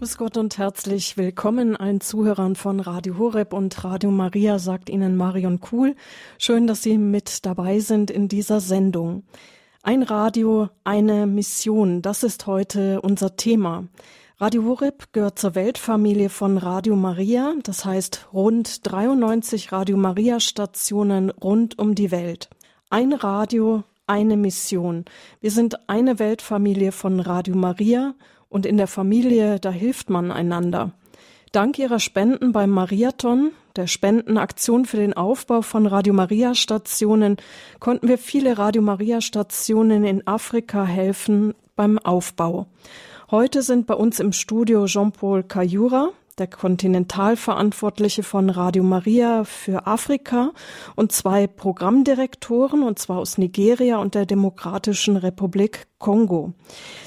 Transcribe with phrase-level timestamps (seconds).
[0.00, 5.14] Grüß Gott und herzlich willkommen allen Zuhörern von Radio Horeb und Radio Maria, sagt Ihnen
[5.14, 5.94] Marion Kuhl.
[6.38, 9.24] Schön, dass Sie mit dabei sind in dieser Sendung.
[9.82, 13.88] Ein Radio, eine Mission, das ist heute unser Thema.
[14.38, 21.28] Radio Horeb gehört zur Weltfamilie von Radio Maria, das heißt rund 93 Radio Maria Stationen
[21.28, 22.48] rund um die Welt.
[22.88, 25.04] Ein Radio, eine Mission.
[25.42, 28.14] Wir sind eine Weltfamilie von Radio Maria
[28.50, 30.92] und in der Familie, da hilft man einander.
[31.52, 37.38] Dank ihrer Spenden beim Mariathon, der Spendenaktion für den Aufbau von Radio Maria Stationen,
[37.78, 42.66] konnten wir viele Radio Maria Stationen in Afrika helfen beim Aufbau.
[43.30, 50.52] Heute sind bei uns im Studio Jean-Paul Kayura, der Kontinentalverantwortliche von Radio Maria für Afrika
[50.96, 56.54] und zwei Programmdirektoren, und zwar aus Nigeria und der Demokratischen Republik Kongo.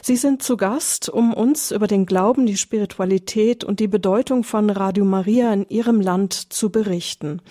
[0.03, 4.69] Sie sind zu Gast, um uns über den Glauben, die Spiritualität und die Bedeutung von
[4.69, 7.41] Radio Maria in ihrem Land zu berichten.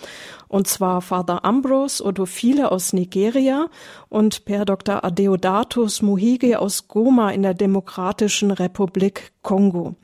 [0.53, 3.71] Und zwar Father Ambrose Odofile aus Nigeria
[4.11, 5.03] und Per Dr.
[5.03, 9.95] Adeodatus Muhige aus Goma in der Demokratischen Republik Kongo.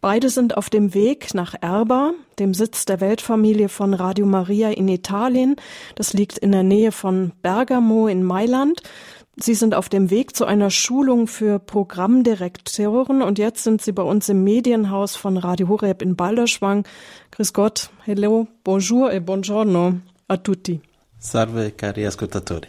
[0.00, 4.86] Beide sind auf dem Weg nach Erba, dem Sitz der Weltfamilie von Radio Maria in
[4.86, 5.56] Italien.
[5.96, 8.82] Das liegt in der Nähe von Bergamo in Mailand.
[9.36, 14.02] Sie sind auf dem Weg zu einer Schulung für Programmdirektoren und jetzt sind Sie bei
[14.02, 16.84] uns im Medienhaus von Radio Horeb in Balderschwang.
[17.30, 20.80] Grüß Gott, hello, bonjour e buongiorno a tutti.
[21.18, 22.68] Salve cari ascoltatori.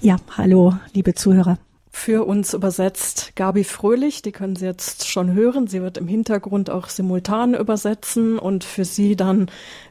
[0.00, 1.58] Ja, hallo, liebe Zuhörer.
[1.92, 5.66] Für uns übersetzt Gabi Fröhlich, die können Sie jetzt schon hören.
[5.66, 9.50] Sie wird im Hintergrund auch simultan übersetzen und für Sie dann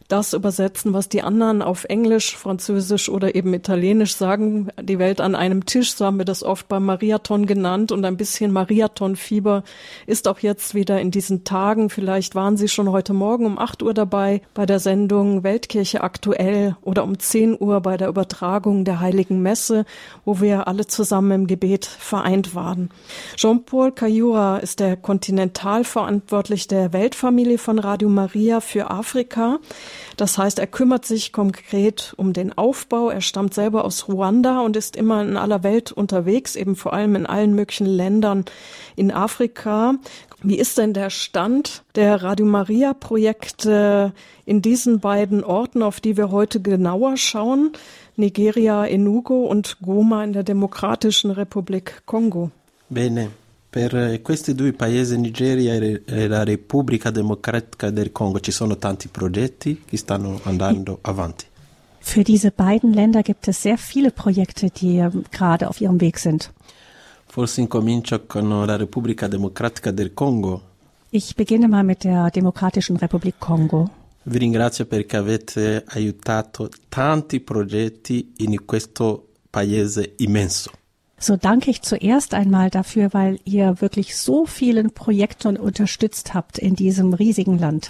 [0.10, 4.70] das übersetzen, was die anderen auf Englisch, Französisch oder eben Italienisch sagen.
[4.82, 8.18] Die Welt an einem Tisch, so haben wir das oft beim Mariathon genannt und ein
[8.18, 9.64] bisschen Mariathon-Fieber
[10.08, 11.92] ist auch jetzt wieder in diesen Tagen.
[11.92, 16.76] Vielleicht waren Sie schon heute Morgen um 8 Uhr dabei bei der Sendung Weltkirche aktuell
[16.82, 19.86] oder um 10 Uhr bei der Übertragung der Heiligen Messe,
[20.26, 22.90] wo wir alle zusammen im Gebet vereint waren.
[23.36, 29.60] Jean-Paul Cayura ist der Kontinentalverantwortlich der Weltfamilie von Radio Maria für Afrika.
[30.18, 33.10] Das heißt, er kümmert sich konkret um den Aufbau.
[33.10, 37.16] Er stammt selber aus Ruanda und ist immer in aller Welt unterwegs, eben vor allem
[37.16, 38.46] in allen möglichen Ländern
[38.96, 39.96] in Afrika.
[40.42, 44.14] Wie ist denn der Stand der Radio Maria Projekte
[44.46, 47.74] in diesen beiden Orten, auf die wir heute genauer schauen?
[48.16, 52.52] Nigeria, Enugu und Goma in der Demokratischen Republik Kongo.
[52.90, 53.32] Bene,
[53.72, 59.84] Per questi due paesi, Nigeria e la Repubblica Democratica del Congo, ci sono tanti progetti
[59.86, 61.46] che stanno andando avanti.
[62.00, 66.18] Für diese beiden Länder gibt es sehr viele Projekte, die ähm, gerade auf ihrem Weg
[66.18, 66.52] sind.
[67.28, 70.62] Forse incomincio con la Repubblica Democratica del Congo.
[71.12, 73.90] Ich beginne mal mit der Demokratischen Republik Kongo.
[74.24, 80.72] Vi ringrazio perché avete aiutato tanti progetti in questo paese immenso.
[81.22, 86.76] So danke ich zuerst einmal dafür, weil ihr wirklich so vielen Projekten unterstützt habt in
[86.76, 87.90] diesem riesigen Land.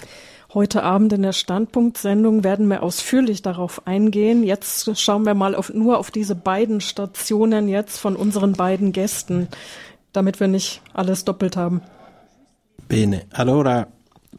[0.52, 4.42] Heute Abend in der Standpunktsendung werden wir ausführlich darauf eingehen.
[4.42, 9.46] Jetzt schauen wir mal auf, nur auf diese beiden Stationen jetzt von unseren beiden Gästen,
[10.12, 11.82] damit wir nicht alles doppelt haben.
[12.88, 13.86] Bene, allora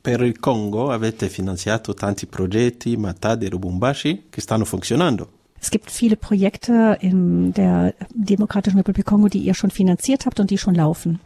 [0.02, 5.41] per il Congo avete finanziato tanti progetti, Matadi e Lubumbashi, che stanno funzionando.
[5.62, 10.50] Es gibt viele Projekte in der Demokratischen Republik Kongo, die ihr schon finanziert habt und
[10.50, 11.20] die schon laufen.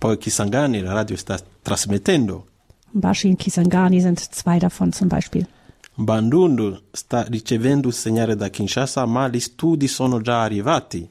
[0.00, 2.44] Poi Kisangani, la radio sta trasmettendo.
[2.92, 5.46] Mbashi und Kisangani sind zwei davon zum Beispiel.
[5.96, 11.08] Bandundu sta ricevendo segnale da Kinshasa, ma gli studi sono già arrivati.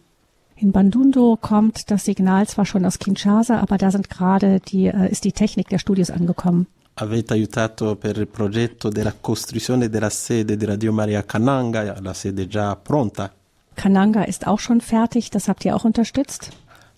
[0.57, 5.09] In Bandundu kommt das Signal zwar schon aus Kinshasa, aber da sind gerade die, äh,
[5.11, 6.67] ist die Technik der Studios angekommen.
[6.95, 12.47] Avete aiutato per il progetto della costruzione della sede di Radio Maria Kananga, la sede
[12.47, 13.33] già pronta.
[13.75, 16.49] Kananga ist auch schon fertig, das habt ihr auch unterstützt.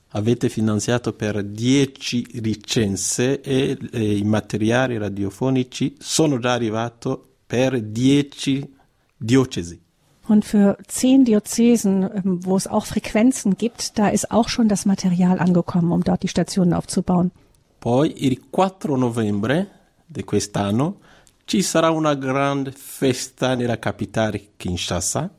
[0.09, 8.69] Avete finanziato per 10 licenze e eh, i materiali radiofonici sono già arrivati per 10
[9.18, 9.86] diocesi.
[10.27, 14.86] Und für zehn Diözesen, ähm, wo es auch Frequenzen gibt, da ist auch schon das
[14.86, 17.31] Material angekommen, um dort die Stationen aufzubauen.
[17.80, 19.68] Poi il 4 novembre
[20.07, 21.00] di quest'anno
[21.45, 25.30] ci sarà una grande festa nella capitale Kinshasa.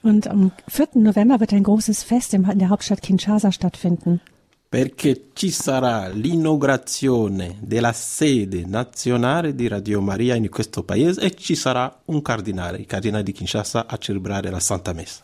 [0.00, 1.00] Und am 4.
[1.00, 4.20] November wird ein großes Fest in der Hauptstadt Kinshasa stattfinden.
[4.68, 11.54] Perché ci sarà l'inaugurazione della sede nazionale di Radio Maria in questo paese e ci
[11.54, 15.22] sarà un cardinale, il cardinale di Kinshasa, a celebrare la Santa Messa.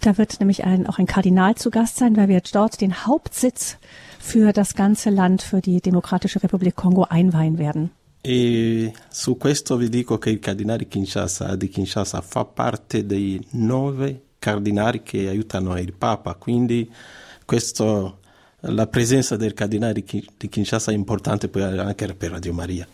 [0.00, 3.78] Da wird nämlich ein, auch ein Kardinal zu Gast sein, weil wir dort den Hauptsitz
[4.26, 7.90] für das ganze Land, für die Demokratische Republik Kongo einweihen werden.
[8.22, 14.22] E su questo vi dico che il cardinale Kinshasa, di Kinshasa fa parte dei nove
[14.40, 16.90] cardinali che aiutano il Papa, quindi
[17.44, 18.18] questo,
[18.62, 22.86] la presenza del cardinale di Kinshasa è importante poi anche per Radio Maria.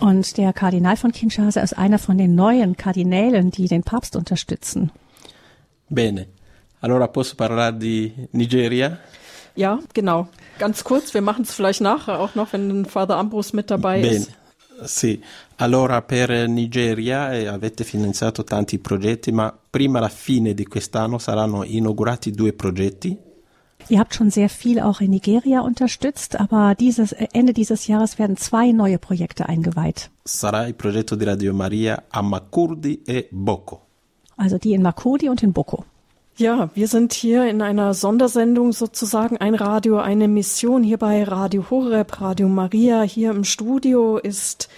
[0.00, 4.90] Und der Kardinal von Kinshasa ist einer von den neuen Kardinälen, die den Papst unterstützen.
[5.88, 6.28] Bene,
[6.80, 8.98] allora posso parlare di Nigeria?
[9.54, 10.28] Ja, genau.
[10.58, 14.16] Ganz kurz, wir machen es vielleicht nachher auch noch, wenn Father Ambrose mit dabei Bene.
[14.16, 14.32] ist.
[14.84, 15.20] Sì,
[15.56, 21.62] allora per Nigeria eh, avete finanziato tanti progetti, ma prima la fine di quest'anno saranno
[21.62, 23.16] inaugurati due progetti.
[23.88, 28.36] Ihr habt schon sehr viel auch in Nigeria unterstützt, aber dieses, Ende dieses Jahres werden
[28.36, 30.10] zwei neue Projekte eingeweiht.
[30.24, 33.86] Sarà il progetto di Radio Maria a Makurdi e Boko.
[34.36, 35.84] Also die in Makodi und in Boko.
[36.38, 41.66] Ja, wir sind hier in einer Sondersendung sozusagen ein Radio, eine Mission hier bei Radio
[41.68, 43.02] Horeb, Radio Maria.
[43.02, 44.70] Hier im Studio ist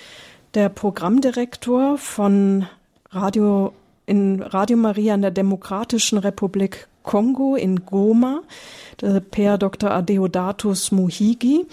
[0.55, 2.67] der Programmdirektor von
[3.11, 3.73] Radio
[4.05, 8.43] in Radio Maria in der Demokratischen Republik Kongo in Goma,
[9.01, 9.93] der Per Dr.
[9.93, 11.67] Adeodatus Muhigi.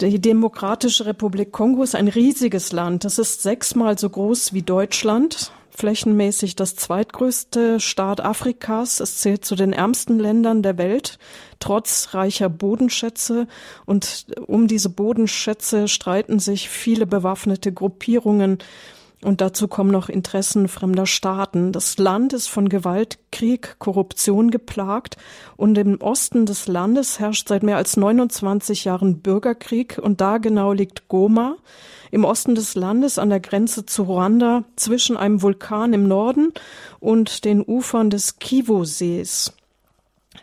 [0.00, 3.04] Die Demokratische Republik Kongo ist ein riesiges Land.
[3.04, 9.00] Das ist sechsmal so groß wie Deutschland flächenmäßig das zweitgrößte Staat Afrikas.
[9.00, 11.18] Es zählt zu den ärmsten Ländern der Welt,
[11.60, 13.46] trotz reicher Bodenschätze.
[13.86, 18.58] Und um diese Bodenschätze streiten sich viele bewaffnete Gruppierungen.
[19.22, 21.72] Und dazu kommen noch Interessen fremder Staaten.
[21.72, 25.16] Das Land ist von Gewalt, Krieg, Korruption geplagt
[25.56, 30.72] und im Osten des Landes herrscht seit mehr als 29 Jahren Bürgerkrieg und da genau
[30.72, 31.56] liegt Goma
[32.10, 36.52] im Osten des Landes an der Grenze zu Ruanda zwischen einem Vulkan im Norden
[37.00, 39.52] und den Ufern des Kivu-Sees.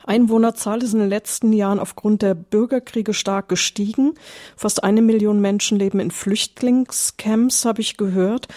[0.05, 4.13] Einwohnerzahl ist in den letzten Jahren aufgrund der Bürgerkriege stark gestiegen.
[4.55, 8.47] Fast eine Million Menschen leben in Flüchtlingscamps, habe ich gehört.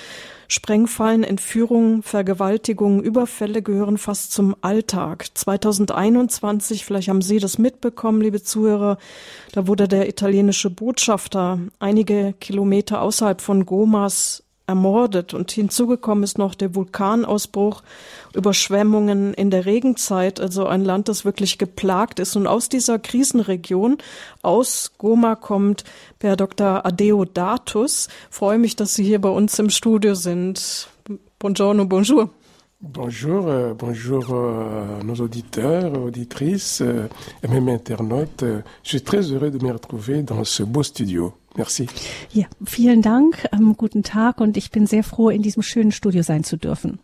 [0.48, 5.26] Sprengfallen, Entführungen, Vergewaltigungen, Überfälle gehören fast zum Alltag.
[5.34, 8.96] 2021, vielleicht haben Sie das mitbekommen, liebe Zuhörer,
[9.52, 15.34] da wurde der italienische Botschafter einige Kilometer außerhalb von Gomas ermordet.
[15.34, 17.82] Und hinzugekommen ist noch der Vulkanausbruch,
[18.34, 22.36] Überschwemmungen in der Regenzeit, also ein Land, das wirklich geplagt ist.
[22.36, 23.98] Und aus dieser Krisenregion,
[24.42, 25.84] aus Goma kommt
[26.18, 26.84] Per Dr.
[26.84, 28.08] Adeodatus.
[28.30, 30.88] Freue mich, dass Sie hier bei uns im Studio sind.
[31.38, 32.30] Buongiorno, bonjour.
[32.80, 37.08] Bonjour, euh, bonjour euh, nos auditeurs, auditrices euh,
[37.42, 38.44] et même internautes.
[38.84, 41.32] Je suis très heureux de me retrouver dans ce beau studio.
[41.58, 41.88] Merci.
[42.32, 46.22] Ja, vielen Dank, ähm, guten Tag und ich bin sehr froh, in diesem schönen Studio
[46.22, 47.00] sein zu dürfen.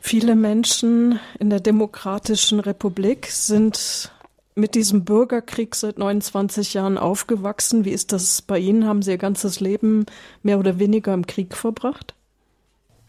[0.00, 4.12] Viele Menschen in der Demokratischen Republik sind
[4.54, 7.84] mit diesem Bürgerkrieg seit 29 Jahren aufgewachsen.
[7.84, 8.86] Wie ist das bei Ihnen?
[8.86, 10.06] Haben Sie Ihr ganzes Leben
[10.44, 12.14] mehr oder weniger im Krieg verbracht?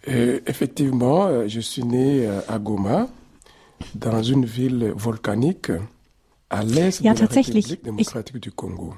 [0.07, 3.07] Euh, effectivement, euh, je suis né euh, à Goma,
[3.93, 5.71] dans une ville volcanique
[6.49, 7.27] à l'est Ja, de la.
[7.27, 8.95] République démocratique du Congo.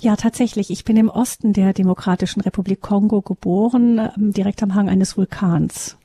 [0.00, 0.70] Ja, tatsächlich.
[0.70, 5.96] Ich bin im Osten der Demokratischen Republik Kongo geboren, ähm, direkt am Hang eines Vulkans.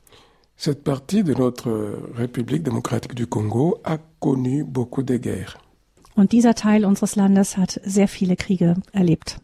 [0.58, 1.70] Cette partie de notre
[2.14, 5.56] République démocratique du Congo a connu beaucoup de guerres.
[6.14, 9.38] Und dieser Teil unseres Landes hat sehr viele Kriege erlebt.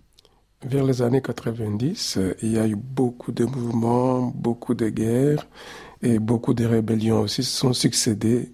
[0.61, 5.47] Vers les années 90, euh, il y a eu beaucoup de mouvements, beaucoup de guerres
[6.03, 8.53] et beaucoup de rébellions aussi se sont succédés.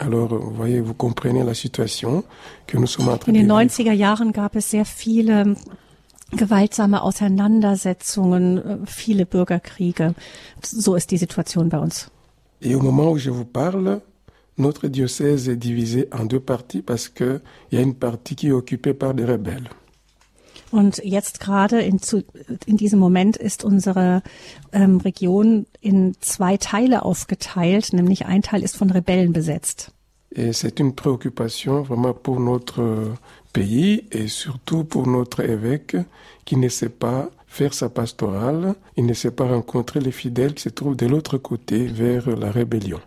[0.00, 2.24] Alors, vous voyez, vous comprenez la situation
[2.66, 3.92] que nous sommes en train In den de vivre.
[3.92, 5.56] 90er Jahren gab es sehr viele
[6.32, 10.14] gewaltsame Auseinandersetzungen, äh, viele Bürgerkriege.
[10.64, 12.10] So ist die Situation bei uns.
[12.62, 14.00] Et au moment où je vous parle,
[14.56, 18.48] notre diocèse est divisé en deux parties parce que il y a une partie qui
[18.48, 19.68] est occupée par des rebelles.
[20.70, 22.22] Und jetzt gerade in, zu,
[22.66, 24.22] in diesem Moment ist unsere
[24.72, 29.92] ähm, Region in zwei Teile aufgeteilt, nämlich ein Teil ist von Rebellen besetzt.
[30.32, 33.16] Et c'est une préoccupation vraiment pour notre
[33.52, 35.96] pays et surtout pour notre évêque
[36.44, 40.62] qui ne sait pas faire sa pastorale, il ne sait pas rencontrer les fidèles qui
[40.62, 43.00] se trouvent de l'autre côté vers la rébellion.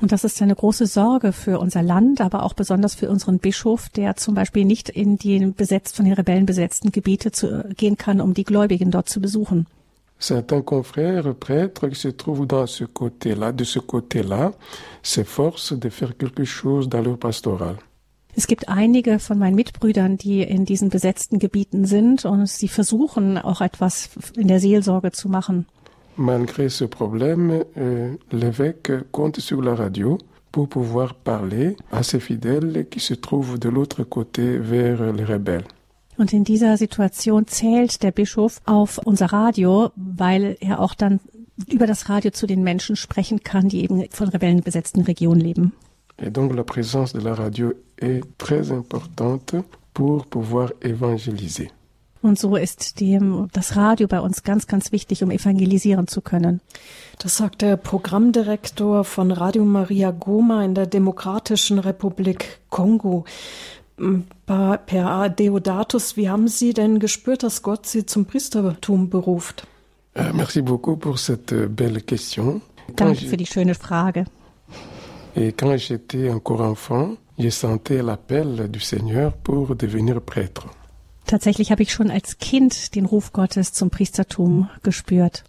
[0.00, 3.90] Und das ist eine große Sorge für unser Land, aber auch besonders für unseren Bischof,
[3.90, 8.20] der zum Beispiel nicht in die besetzt von den Rebellen besetzten Gebiete zu, gehen kann,
[8.20, 9.66] um die Gläubigen dort zu besuchen.
[10.18, 14.52] Certains confrères prêtres qui se trouvent dans ce côté-là, de ce côté-là,
[15.02, 17.76] s'efforcent de faire quelque chose dans leur pastoral.
[18.36, 23.38] Es gibt einige von meinen Mitbrüdern, die in diesen besetzten Gebieten sind und sie versuchen
[23.38, 25.66] auch etwas in der Seelsorge zu machen.
[26.20, 30.18] Malgré ce problème, euh, l'évêque compte sur la radio
[30.52, 35.64] pour pouvoir parler à ces fidèles qui se trouvent de l'autre côté vers les rebelles.
[36.18, 41.20] Und in dieser Situation zählt der Bischof auf unser Radio, weil er auch dann
[41.72, 45.72] über das Radio zu den Menschen sprechen kann, die eben von Rebellen besetzten Regionen leben.
[46.18, 49.54] Et donc la présence de la radio est très importante
[49.94, 51.70] pour pouvoir évangéliser.
[52.22, 56.60] Und so ist dem, das Radio bei uns ganz, ganz wichtig, um evangelisieren zu können.
[57.18, 63.24] Das sagt der Programmdirektor von Radio Maria Goma in der Demokratischen Republik Kongo.
[64.46, 69.66] Per Deodatus, wie haben Sie denn gespürt, dass Gott Sie zum Priestertum beruft?
[70.16, 72.62] Euh, merci beaucoup pour cette belle question.
[72.96, 74.24] Danke für die schöne Frage.
[75.36, 80.66] Et quand j'étais encore enfant, je sentais l'appel du Seigneur pour devenir prêtre.
[81.30, 85.44] Tatsächlich habe ich schon als Kind den Ruf Gottes zum Priestertum gespürt.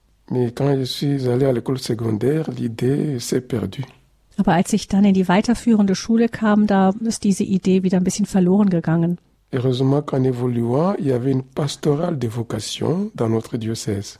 [4.38, 8.03] Aber als ich dann in die weiterführende Schule kam, da ist diese Idee wieder ein
[8.03, 9.17] bisschen verloren gegangen.
[9.51, 14.19] Heureusement qu'en évoluant, il y avait une pastorale de vocation dans notre diocèse.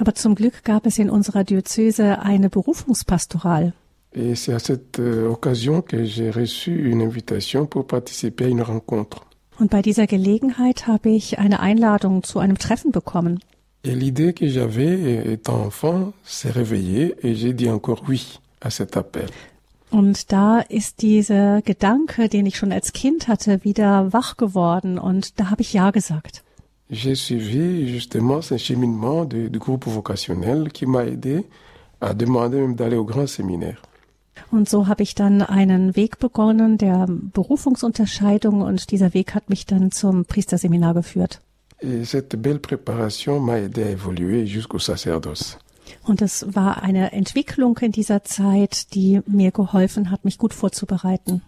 [0.00, 3.72] Aber zum Glück gab es in unserer Diözese eine Berufungspastoral.
[4.12, 8.62] Et c'est à cette euh, occasion que j'ai reçu une invitation pour participer à une
[8.62, 9.27] rencontre.
[9.58, 13.40] Und bei dieser Gelegenheit habe ich eine Einladung zu einem Treffen bekommen.
[13.84, 18.96] Et l'idée que j'avais étant enfant s'est réveillée et j'ai dit encore oui à cet
[18.96, 19.28] appel.
[19.90, 25.40] Und da ist dieser Gedanke, den ich schon als Kind hatte, wieder wach geworden und
[25.40, 26.44] da habe ich Ja gesagt.
[26.90, 31.44] J'ai suivi justement ce cheminement du groupe vocationnel qui m'a aidé
[32.00, 33.82] à demander même d'aller au grand séminaire.
[34.50, 39.66] Und so habe ich dann einen Weg begonnen der Berufungsunterscheidung und dieser Weg hat mich
[39.66, 41.40] dann zum Priesterseminar geführt.
[41.80, 45.58] Et cette belle préparation m'a aidé à évoluer jusqu'au sacerdoce.
[46.02, 51.42] Und es war eine Entwicklung in dieser Zeit, die mir geholfen hat, mich gut vorzubereiten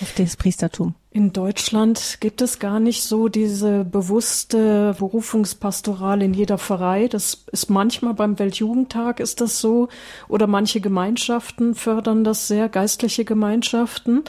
[0.00, 0.94] auf das Priestertum.
[1.16, 7.08] In Deutschland gibt es gar nicht so diese bewusste Berufungspastoral in jeder Pfarrei.
[7.08, 9.88] Das ist manchmal beim Weltjugendtag ist das so
[10.28, 14.24] oder manche Gemeinschaften fördern das sehr, geistliche Gemeinschaften.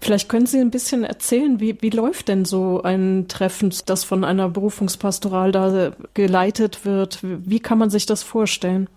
[0.00, 4.22] Vielleicht können Sie ein bisschen erzählen, wie, wie läuft denn so ein Treffen, das von
[4.22, 7.18] einer Berufungspastoral da geleitet wird?
[7.22, 8.88] Wie kann man sich das vorstellen?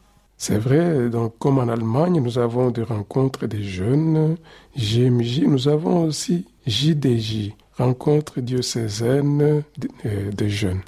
[0.44, 4.38] C'est vrai, donc comme en Allemagne, nous avons des rencontres des jeunes,
[4.76, 10.82] GMJ, nous avons aussi JDJ, rencontres diocésaines de- euh, des jeunes.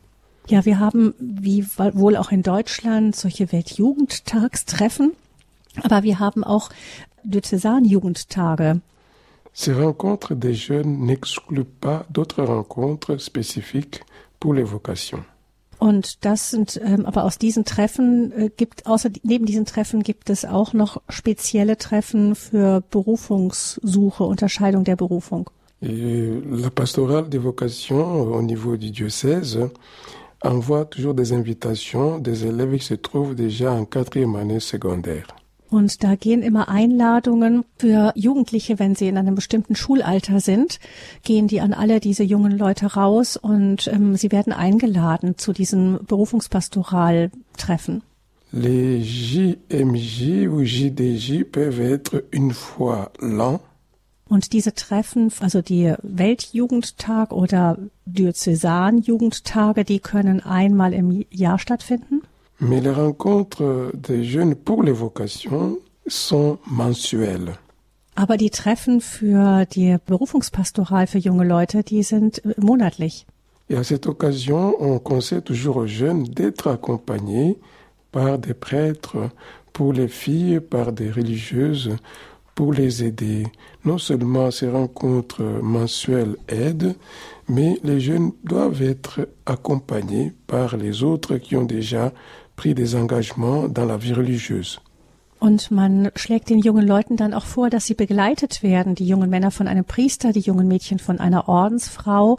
[0.49, 5.11] Ja, wir haben, wie wohl auch in Deutschland, solche Weltjugendtagstreffen,
[5.83, 6.69] aber wir haben auch
[7.23, 8.81] Diözesanjugendtage.
[9.53, 14.01] Ces rencontres des jeunes n'excluent pas d'autres rencontres spécifiques
[14.39, 15.23] pour les vocations.
[15.83, 20.29] Und das sind, ähm, aber aus diesen Treffen äh, gibt, außer neben diesen Treffen gibt
[20.29, 25.49] es auch noch spezielle Treffen für Berufungssuche, Unterscheidung der Berufung.
[25.81, 29.59] Et la pastorale des vocations au niveau du diocèse
[30.39, 35.27] envoie toujours des invitations des élèves qui se trouvent déjà en quatrième année secondaire.
[35.73, 40.79] Und da gehen immer Einladungen für Jugendliche, wenn sie in einem bestimmten Schulalter sind,
[41.23, 46.05] gehen die an alle diese jungen Leute raus und ähm, sie werden eingeladen zu diesen
[46.05, 48.03] Berufungspastoraltreffen.
[48.51, 53.59] Les JMJ ou JDJ peuvent être une fois l'an
[54.29, 62.21] Und diese Treffen, also die Weltjugendtag oder Diözesanjugendtage, die können einmal im Jahr stattfinden.
[62.59, 67.57] Mais les rencontres des jeunes pour les vocations sont mensuelles.
[68.15, 73.25] Aber die Treffen für die Berufungspastoral für junge Leute, die sind äh, monatlich.
[73.69, 77.57] Et à cette occasion, on conseille toujours aux jeunes d'être accompagnés
[78.11, 79.29] par des prêtres,
[79.71, 81.97] pour les filles, par des religieuses,
[82.53, 83.47] pour les aider.
[83.83, 86.95] Non seulement ces rencontres mensuelles aident,
[87.49, 92.13] mais les jeunes doivent être accompagnés par les autres qui ont déjà
[92.55, 94.79] pris des engagements dans la vie religieuse.
[95.39, 99.29] Und man schlägt den jungen Leuten dann auch vor, dass sie begleitet werden, die jungen
[99.29, 102.37] Männer von einem Priester, die jungen Mädchen von einer Ordensfrau,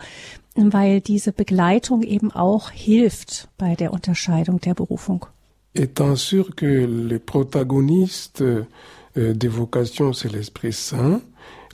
[0.54, 5.26] weil diese Begleitung eben auch hilft bei der Unterscheidung der Berufung.
[5.74, 8.66] Étant sûr que le protagoniste
[9.16, 11.20] euh, des vocations, c'est l'Esprit Saint,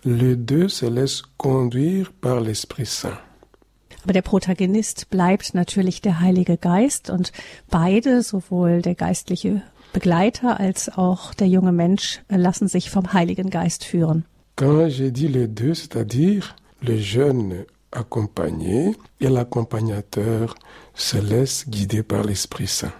[0.04, 3.18] les deux se laissent conduire par l'Esprit Saint.
[4.02, 7.32] Aber der Protagonist bleibt natürlich der Heilige Geist und
[7.68, 13.84] beide, sowohl der geistliche Begleiter als auch der junge Mensch, lassen sich vom Heiligen Geist
[13.84, 14.24] führen.
[14.56, 20.54] Quand j'ai dit les deux, c'est-à-dire le jeune accompagné et l'accompagnateur
[20.94, 22.92] se laisse guider par l'Esprit Saint.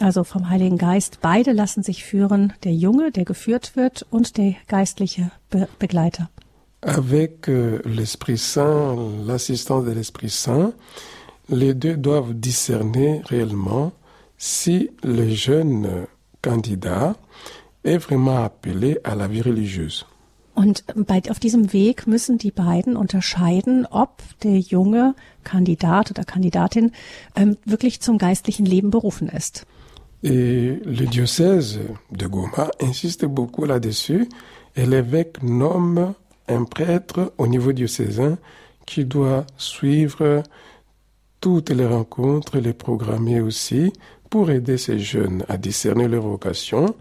[0.00, 1.18] Also vom Heiligen Geist.
[1.22, 6.28] Beide lassen sich führen, der Junge, der geführt wird, und der geistliche Be Begleiter.
[6.86, 8.94] Avec euh, l'Esprit Saint,
[9.26, 10.74] l'assistance de l'Esprit Saint,
[11.48, 13.92] les deux doivent discerner réellement
[14.36, 16.06] si le jeune
[16.42, 17.16] candidat
[17.84, 20.04] est vraiment appelé à la vie religieuse.
[20.54, 26.92] Und bei, auf diesem Weg müssen die beiden unterscheiden, ob der junge Kandidat oder Kandidatin
[27.34, 29.66] ähm, wirklich zum geistlichen Leben berufen ist.
[30.22, 34.28] Et le diocèse de Goma insiste beaucoup là-dessus
[34.74, 36.14] et l'évêque nomme
[36.48, 38.38] un prêtre au niveau diocésain
[38.86, 40.42] qui doit suivre
[41.40, 43.92] toutes les rencontres, les programmer aussi
[44.30, 46.94] pour aider ces jeunes à discerner leur vocation,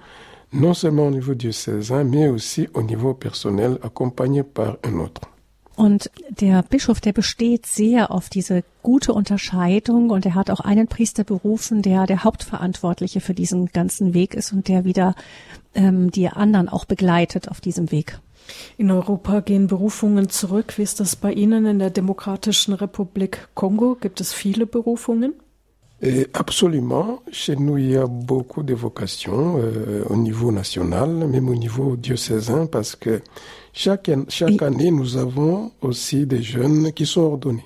[0.52, 5.22] non seulement au niveau diocésain, mais aussi au niveau personnel, accompagné par un autre.
[5.76, 10.88] Und der Bischof, der besteht sehr auf diese gute Unterscheidung und er hat auch einen
[10.88, 15.16] Priester berufen, der der Hauptverantwortliche für diesen ganzen Weg ist und der wieder
[15.74, 18.20] ähm, die anderen auch begleitet auf diesem Weg.
[18.78, 20.78] In Europa gehen Berufungen zurück.
[20.78, 23.98] Wie ist das bei Ihnen in der Demokratischen Republik Kongo?
[24.00, 25.34] Gibt es viele Berufungen?
[26.06, 31.48] Et absolument, chez nous, il y a beaucoup de vocations euh, au niveau national, même
[31.48, 33.22] au niveau diocésain, parce que
[33.72, 37.64] chaque, chaque année, nous avons aussi des jeunes qui sont ordonnés.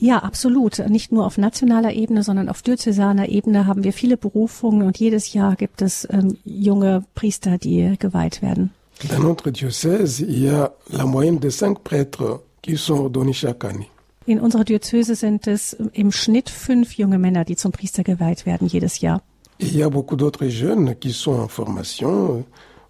[0.00, 0.78] Ja, absolut.
[0.88, 5.32] Nicht nur auf nationaler Ebene, sondern auf diözesaner Ebene haben wir viele Berufungen und jedes
[5.32, 8.70] Jahr gibt es ähm, junge Priester, die geweiht werden.
[9.10, 13.64] Dans notre diocèse, il y a la moyenne de cinq prêtres qui sont ordonnés chaque
[13.64, 13.90] année.
[14.26, 18.68] In unserer Diözese sind es im Schnitt fünf junge Männer, die zum Priester geweiht werden
[18.68, 19.20] jedes Jahr.
[19.58, 22.44] Il y a beaucoup d'autres jeunes qui sont en formation.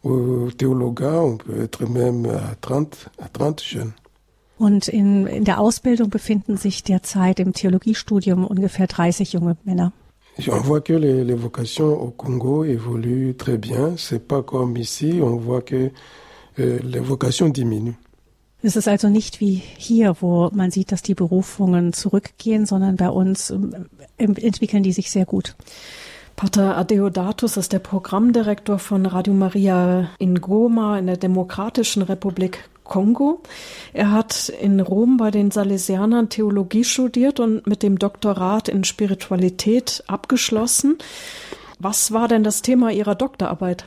[0.05, 3.93] Au théologat, on peut être même à 30, à 30 jeunes.
[4.59, 9.93] Und in, in der Ausbildung befinden sich derzeit im Theologiestudium ungefähr 30 junge Männer.
[10.49, 13.95] On voit que les, les vocations au Congo évoluent très bien.
[13.97, 15.91] C'est pas comme ici, on voit que
[16.59, 17.97] euh, les vocations diminuent.
[18.63, 23.11] Es ist also nicht wie hier, wo man sieht, dass die Berufungen zurückgehen, sondern bei
[23.11, 23.87] uns ähm,
[24.17, 25.55] entwickeln die sich sehr gut.
[26.35, 33.41] Pater Adeodatus ist der Programmdirektor von Radio Maria in Goma in der Demokratischen Republik Kongo.
[33.93, 40.05] Er hat in Rom bei den Salesianern Theologie studiert und mit dem Doktorat in Spiritualität
[40.07, 40.99] abgeschlossen.
[41.79, 43.87] Was war denn das Thema Ihrer Doktorarbeit?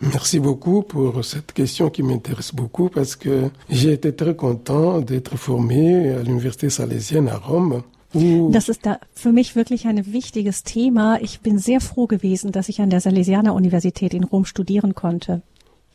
[0.00, 5.36] Merci beaucoup pour cette question qui m'intéresse beaucoup parce que j'ai été très content d'être
[5.36, 7.82] formé à l'Université salésienne à Rome.
[8.12, 11.20] Das ist da für mich wirklich ein wichtiges Thema.
[11.20, 15.42] Ich bin sehr froh gewesen, dass ich an der Salesianer Universität in Rom studieren konnte.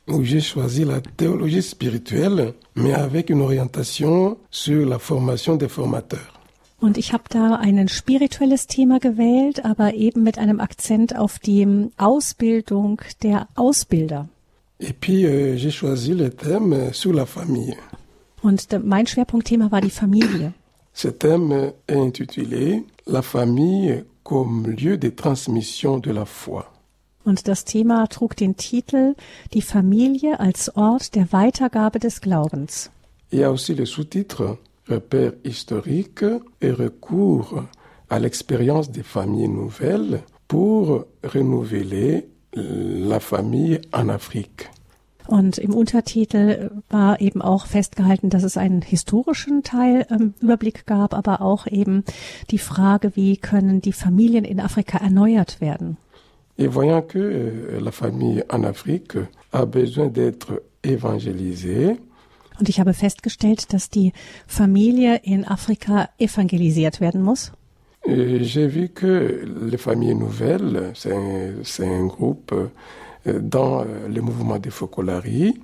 [0.08, 6.32] Où j'ai choisi la théologie spirituelle, mais avec une orientation sur la formation des formateurs.
[6.80, 11.90] Und ich habe da ein spirituelles Thema gewählt, aber eben mit einem Akzent auf die
[11.98, 14.28] Ausbildung der Ausbilder.
[14.80, 17.76] Et puis euh, j'ai choisi le thème sur la famille.
[18.44, 20.54] Und mein Schwerpunktthema war die Familie.
[20.94, 26.72] Ce thème est intitulé La famille comme lieu de transmission de la foi.
[27.26, 29.16] Und das Thema trug den Titel
[29.54, 32.92] Die Familie als Ort der Weitergabe des Glaubens.
[33.32, 34.58] Il y a aussi le sous-titre
[34.88, 36.26] Repères historiques
[36.62, 37.66] et recours
[38.10, 44.70] à l'expérience des familles nouvelles pour renouveler la famille en Afrique.
[45.28, 51.16] Und im Untertitel war eben auch festgehalten, dass es einen historischen Teil ähm, Überblick gab,
[51.16, 52.04] aber auch eben
[52.52, 55.98] die Frage, wie können die Familien in Afrika erneuert werden.
[56.58, 59.18] Et voyant que euh, la famille en Afrique
[59.52, 61.98] a besoin d'être évangélisée,
[62.60, 64.14] und ich habe festgestellt, dass die
[64.48, 67.52] Familie in Afrika evangelisiert werden muss.
[68.08, 72.54] J'ai vu que les familles nouvelles, c'est un, un, groupe
[73.26, 75.60] dans le mouvement des Focolaries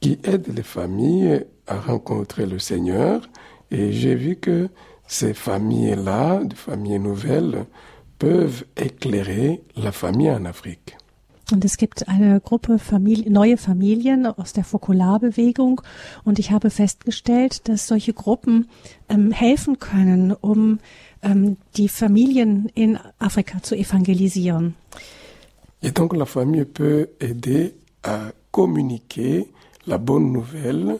[0.00, 3.28] qui aide les familles à rencontrer le Seigneur.
[3.70, 4.68] Et j'ai vu que
[5.06, 7.64] ces familles-là, des familles nouvelles,
[8.18, 10.96] peuvent éclairer la famille en Afrique.
[11.50, 15.80] Und es gibt eine Gruppe Familie, neue Familien aus der Fokularbewegung.
[16.24, 18.68] Und ich habe festgestellt, dass solche Gruppen
[19.08, 20.78] ähm, helfen können, um
[21.22, 24.74] ähm, die Familien in Afrika zu evangelisieren.
[25.80, 29.48] Et donc la famille peut aider à communiquer
[29.86, 30.98] la bonne nouvelle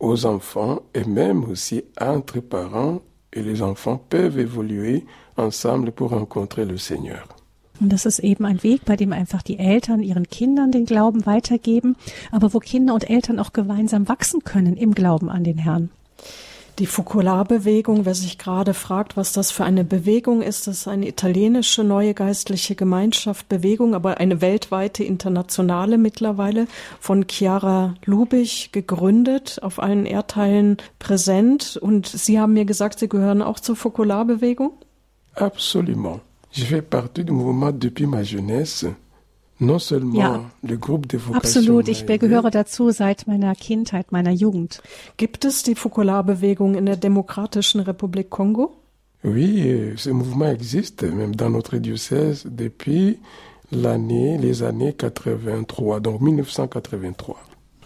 [0.00, 5.04] aux enfants et même aussi entre parents et les enfants peuvent évoluer
[5.36, 7.22] ensemble pour rencontrer le Seigneur.
[7.80, 11.26] Und das ist eben ein Weg, bei dem einfach die Eltern ihren Kindern den Glauben
[11.26, 11.96] weitergeben,
[12.30, 15.90] aber wo Kinder und Eltern auch gemeinsam wachsen können im Glauben an den Herrn.
[16.78, 21.08] Die Fokularbewegung, wer sich gerade fragt, was das für eine Bewegung ist, das ist eine
[21.08, 26.66] italienische neue geistliche Gemeinschaft, Bewegung, aber eine weltweite internationale mittlerweile
[27.00, 31.78] von Chiara Lubich gegründet, auf allen Erdteilen präsent.
[31.80, 34.72] Und Sie haben mir gesagt, Sie gehören auch zur Fokularbewegung?
[35.36, 36.20] Absolument.
[36.52, 38.86] Je fais partie du mouvement depuis ma jeunesse.
[39.58, 40.40] Non seulement Ja.
[40.62, 41.18] le groupe de.
[41.32, 44.82] Absolut, ich gehöre dazu seit meiner Kindheit, meiner Jugend.
[45.16, 48.72] Gibt es die Fokularbewegung in der Demokratischen Republik Kongo?
[49.24, 53.18] Oui, euh, ce mouvement existe même dans notre diocèse depuis
[53.72, 57.36] l'année, les années 83, donc 1983.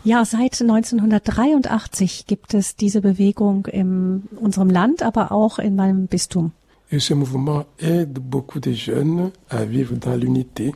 [0.02, 6.50] Ja, seit 1983 gibt es diese Bewegung in unserem Land, aber auch in meinem Bistum.
[6.92, 10.74] Et ce mouvement aide beaucoup de jeunes à vivre dans l'unité,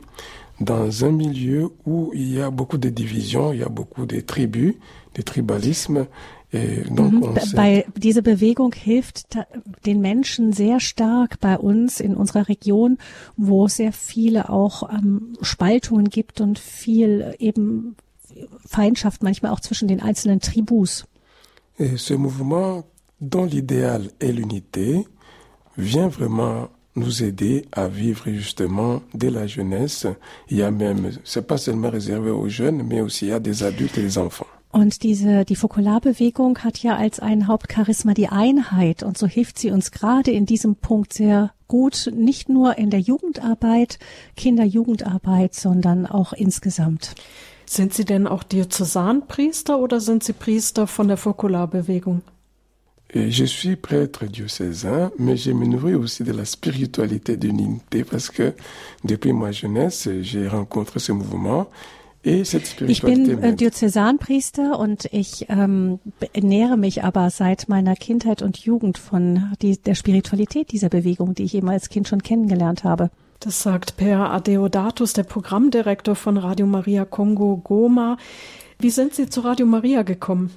[0.61, 4.21] dans un milieu où il y a beaucoup de divisions, il y a beaucoup de
[4.21, 4.75] tribus,
[5.13, 6.07] de tribalisme.
[6.53, 9.37] Sait Bei, diese Bewegung hilft
[9.85, 12.97] den Menschen sehr stark bei uns in unserer Region,
[13.35, 17.97] wo sehr viele auch ähm, Spaltungen gibt und viel eben
[18.65, 21.05] Feindschaft manchmal auch zwischen den einzelnen Tribus.
[21.77, 22.85] Et ce mouvement,
[23.19, 25.05] dont l'idéal est l'unité,
[25.77, 30.07] vient vraiment nous aider à vivre justement dès la jeunesse.
[30.49, 33.97] Il y a même, c'est pas seulement réservé aux jeunes, mais aussi à des adultes
[33.97, 34.47] et des enfants.
[34.71, 39.03] Und diese, die Fokularbewegung hat ja als ein Hauptcharisma die Einheit.
[39.03, 42.99] Und so hilft sie uns gerade in diesem Punkt sehr gut, nicht nur in der
[42.99, 43.99] Jugendarbeit,
[44.35, 47.15] Kinder-Jugendarbeit, sondern auch insgesamt.
[47.65, 52.21] Sind Sie denn auch Diözesanpriester oder sind Sie Priester von der Fokularbewegung?
[53.13, 58.03] Et je suis prêtre diocésain, mais je me nourris aussi de la spiritualité de l'unité
[58.03, 58.53] parce que
[59.03, 61.67] depuis ma jeunesse, j'ai rencontré ce mouvement
[62.25, 63.55] et cette Ich bin äh.
[63.55, 65.99] Diözesanpriester und ich ähm,
[66.33, 71.43] ernähre mich aber seit meiner Kindheit und Jugend von die, der Spiritualität dieser Bewegung, die
[71.43, 73.11] ich eben als Kind schon kennengelernt habe.
[73.39, 78.17] Das sagt Per Adeodatus, der Programmdirektor von Radio Maria Kongo Goma.
[78.79, 80.49] Wie sind Sie zu Radio Maria gekommen?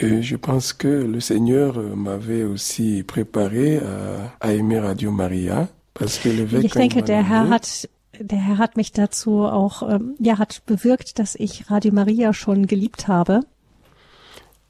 [0.00, 6.18] Et je pense que le Seigneur euh, m'avait aussi préparé à, à aimer RadioRia parce
[6.18, 7.88] que l'évêque Ich denke, der Herr hat
[8.20, 12.66] der Herr hat mich dazu auch ähm, ja hat bewirkt, dass ich Radio Maria schon
[12.66, 13.40] geliebt habe.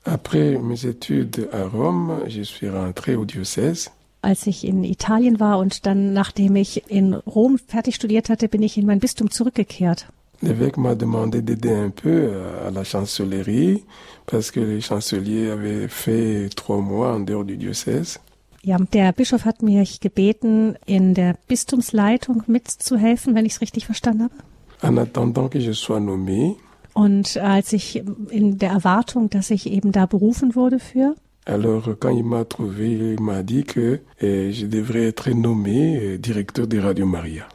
[0.04, 5.58] après mes études à Rome, je suis rentré au diocèse Als ich in Italien war
[5.58, 10.06] und dann, nachdem ich in Rom fertig studiert hatte, bin ich in mein Bistum zurückgekehrt.
[10.44, 12.30] L'évêque m'a demandé d'aider un peu
[12.66, 13.84] à la chancellerie
[14.26, 18.20] parce que le chancelier avait fait trois mois en dehors du diocèse.
[18.66, 24.22] Ja, der Bischof hat mich gebeten, in der Bistumsleitung mitzuhelfen, wenn ich es richtig verstanden
[24.22, 24.34] habe.
[24.82, 26.56] En attendant que je sois nommé,
[26.94, 32.16] Und als ich in der Erwartung, dass ich eben da berufen wurde für, alors quand
[32.16, 36.78] il m'a trouvé, il m'a dit que eh, je devrais être nommé eh, directeur de
[36.78, 37.46] Radio Maria.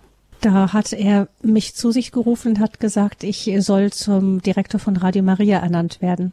[0.41, 4.95] Da hat er mich zu sich gerufen und hat gesagt, ich soll zum Direktor von
[4.97, 6.31] Radio Maria ernannt werden.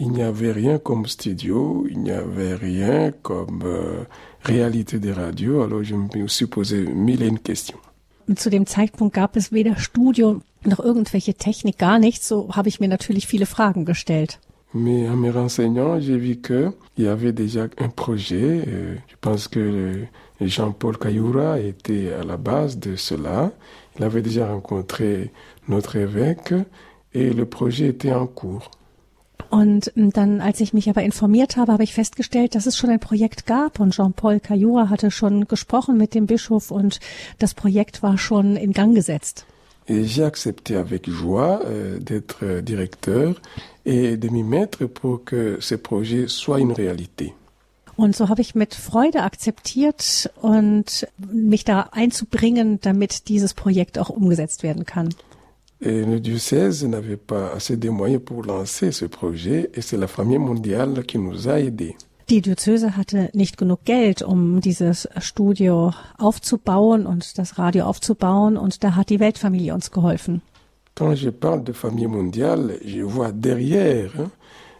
[0.00, 4.04] Il n'y avait rien comme studio, il n'y avait rien comme euh,
[4.44, 7.78] réalité des radios, alors je me suis posé mille et une questions.
[8.36, 12.28] Zu dem Zeitpunkt gab es weder Studio noch irgendwelche Technik, gar nichts.
[12.28, 14.38] So habe ich mir natürlich viele Fragen gestellt.
[14.74, 18.62] Mais en me renseignant, j'ai vu que il y avait déjà un projet.
[18.68, 20.06] euh, je pense que le-
[20.40, 23.50] Jean-Paul Cayoura était à la base de cela.
[23.98, 25.32] Il avait déjà rencontré
[25.66, 26.54] notre évêque
[27.12, 28.70] et le projet était en cours.
[29.50, 33.00] Und dann, als ich mich aber informiert habe, habe ich festgestellt, dass es schon ein
[33.00, 37.00] Projekt gab und Jean-Paul Cayura hatte schon gesprochen mit dem Bischof und
[37.38, 39.46] das Projekt war schon in Gang gesetzt.
[39.86, 43.40] Et j'ai accepté avec joie euh, d'être directeur
[43.86, 47.32] et de m'y mettre pour que ce projet soit une réalité.
[47.98, 54.08] Und so habe ich mit Freude akzeptiert und mich da einzubringen, damit dieses Projekt auch
[54.08, 55.08] umgesetzt werden kann.
[55.80, 60.06] Et le diocèse n'avait pas assez de moyens pour lancer ce projet et c'est la
[60.06, 61.96] famille mondiale qui nous a aidés.
[62.30, 68.84] Die Diözese hatte nicht genug Geld, um dieses Studio aufzubauen und das Radio aufzubauen und
[68.84, 70.42] da hat die Weltfamilie uns geholfen.
[70.94, 74.30] Quand je parle de famille mondiale, je vois derrière hein,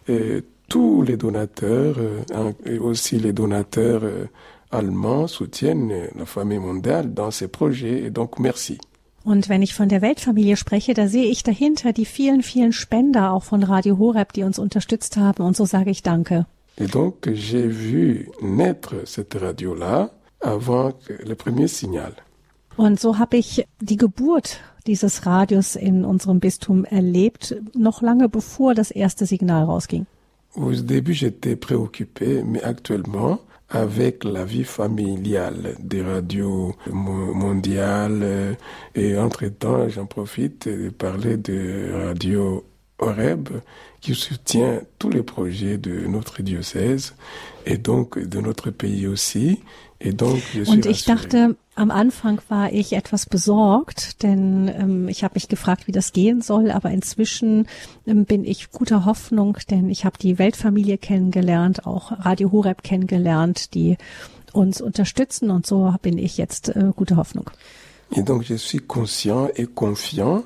[0.07, 4.25] euh, tous les donateurs, euh, et aussi les donateurs euh,
[4.71, 8.77] allemands soutiennent la famille mondiale dans ces projets et donc merci.
[9.25, 13.33] Und wenn ich von der Weltfamilie spreche, da sehe ich dahinter die vielen, vielen Spender
[13.33, 15.43] auch von Radio Horeb, die uns unterstützt haben.
[15.43, 16.45] Und so sage ich Danke.
[16.77, 22.13] Et donc j'ai vu naître cette radio-là avant le premier signal.
[22.77, 28.73] Und so habe ich die Geburt dieses Radios in unserem Bistum erlebt, noch lange bevor
[28.73, 30.05] das erste Signal rausging.
[30.55, 38.57] Au début, j'étais préoccupé, mais actuellement, avec la vie familiale des radios mondiales,
[38.95, 42.65] et entre-temps, j'en profite de parler de Radio
[42.97, 43.49] Oreb,
[44.01, 47.15] qui soutient tous les projets de notre diocèse
[47.65, 49.59] et donc de notre pays aussi.
[50.01, 55.07] Et donc, je suis Und ich dachte, am Anfang war ich etwas besorgt, denn ähm,
[55.07, 56.71] ich habe mich gefragt, wie das gehen soll.
[56.71, 57.67] Aber inzwischen
[58.05, 63.73] ähm, bin ich guter Hoffnung, denn ich habe die Weltfamilie kennengelernt, auch Radio Horeb kennengelernt,
[63.73, 63.97] die
[64.51, 65.49] uns unterstützen.
[65.51, 67.49] Und so bin ich jetzt äh, guter Hoffnung.
[68.15, 70.43] Et donc, je suis conscient et confiant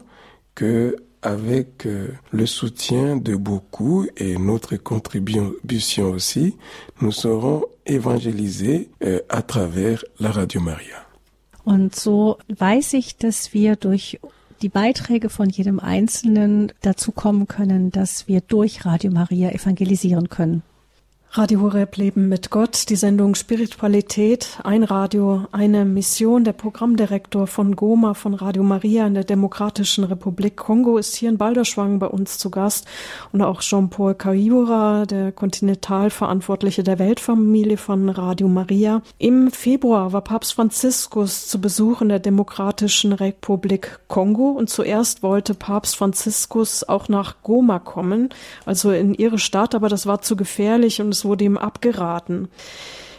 [0.54, 6.58] que avec euh, le soutien de beaucoup et notre contribution aussi,
[7.02, 11.03] nous serons évangélisés euh, à travers la Radio Maria.
[11.64, 14.20] Und so weiß ich, dass wir durch
[14.62, 20.64] die Beiträge von jedem Einzelnen dazu kommen können, dass wir durch Radio Maria evangelisieren können.
[21.36, 26.44] Radio Horeb Leben mit Gott, die Sendung Spiritualität, ein Radio, eine Mission.
[26.44, 31.40] Der Programmdirektor von Goma von Radio Maria in der Demokratischen Republik Kongo ist hier in
[31.40, 32.86] Balderschwang bei uns zu Gast
[33.32, 39.02] und auch Jean-Paul Kaiura, der Kontinentalverantwortliche der Weltfamilie von Radio Maria.
[39.18, 45.56] Im Februar war Papst Franziskus zu Besuch in der Demokratischen Republik Kongo und zuerst wollte
[45.56, 48.30] Papst Franziskus auch nach Goma kommen,
[48.68, 52.50] also in ihre Stadt, aber das war zu gefährlich und es wurde ihm abgeraten.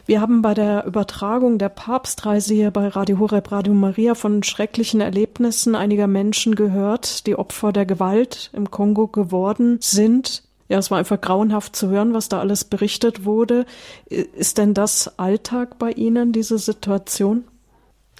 [0.06, 5.00] Wir haben bei der Übertragung der Papstreise hier bei Radio Horeb, Radio Maria von schrecklichen
[5.00, 10.42] Erlebnissen einiger Menschen gehört, die Opfer der Gewalt im Kongo geworden sind.
[10.68, 13.64] Ja, es war einfach grauenhaft zu hören, was da alles berichtet wurde.
[14.06, 17.44] Ist denn das Alltag bei Ihnen, diese Situation?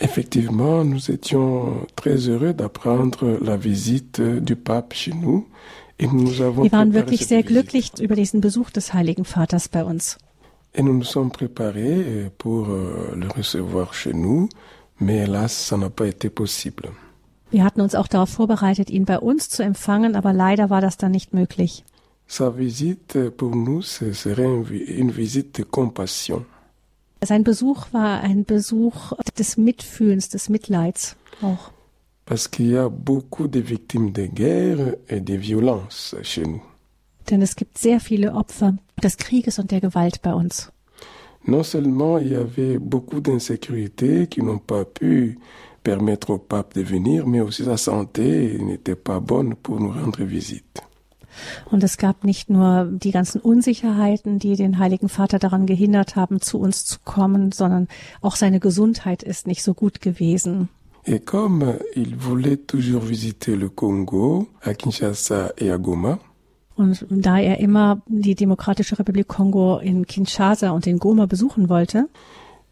[0.01, 5.47] Effectivement, nous étions très heureux d'apprendre la visite du pape chez nous.
[5.99, 10.19] Wir waren wirklich sehr glücklich über diesen Besuch des Heiligen Vaters bei uns.
[17.51, 20.97] Wir hatten uns auch darauf vorbereitet, ihn bei uns zu empfangen, aber leider war das
[20.97, 21.85] dann nicht möglich.
[27.23, 31.71] Sein Besuch war ein Besuch des Mitfühlens, des Mitleids auch.
[32.27, 36.63] Parce qu'il y a beaucoup de victimes de guerre et de violences chez nous.
[37.31, 40.71] Denn es gibt sehr viele Opfer des Krieges und der Gewalt bei uns.
[41.47, 45.39] Non seulement il y avait beaucoup d'insécurité qui n'ont pas pu
[45.83, 50.25] permettre au pape de venir, mais aussi sa santé n'était pas bonne pour nous rendre
[50.25, 50.83] visite.
[51.71, 56.41] Und es gab nicht nur die ganzen Unsicherheiten, die den Heiligen Vater daran gehindert haben,
[56.41, 57.89] zu uns zu kommen, sondern
[58.21, 60.69] auch seine Gesundheit ist nicht so gut gewesen.
[61.07, 66.19] Et comme il voulait toujours visiter le Congo, à Kinshasa et à Goma,
[66.77, 72.09] und da er immer die Demokratische Republik Kongo in Kinshasa und in Goma besuchen wollte,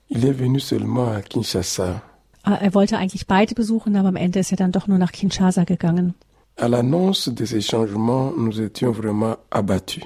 [0.09, 2.03] il est venu seulement à Kinshasa.
[2.42, 5.12] Ah, er wollte eigentlich beide besuchen, aber am Ende ist er dann doch nur nach
[5.12, 6.14] Kinshasa gegangen.
[6.57, 10.05] À l'annonce de ces changements, nous étions vraiment abattus.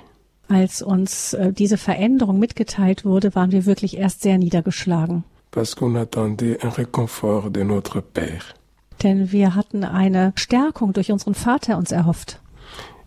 [0.49, 5.25] Als uns äh, diese Veränderung mitgeteilt wurde, waren wir wirklich erst sehr niedergeschlagen.
[5.57, 8.55] Parce qu'on attendait un réconfort de notre Père.
[9.03, 12.43] Denn wir hatten eine Stärkung durch unseren Vater uns erhofft.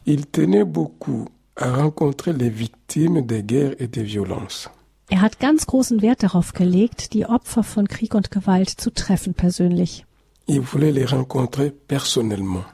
[0.03, 4.71] Il tenait beaucoup à rencontrer les victimes des guerres et des violences.
[5.11, 9.35] Er hat ganz großen Wert darauf gelegt, die Opfer von Krieg und Gewalt zu treffen
[9.35, 10.07] persönlich.
[10.47, 12.65] Il voulait les rencontrer personnellement.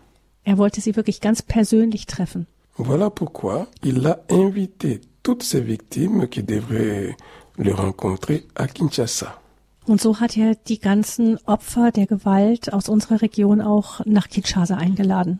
[0.46, 2.48] Er wollte sie wirklich ganz persönlich treffen.
[2.78, 7.18] Voilà pourquoi il a invité toutes ces victimes qui devraient
[7.58, 9.42] le rencontrer à Kinshasa.
[9.88, 14.76] Und so hat er die ganzen Opfer der Gewalt aus unserer Region auch nach Kinshasa
[14.76, 15.40] eingeladen.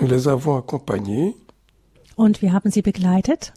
[0.00, 1.34] Nous les avons accompagnés.
[2.16, 3.52] Und wir haben sie begleitet.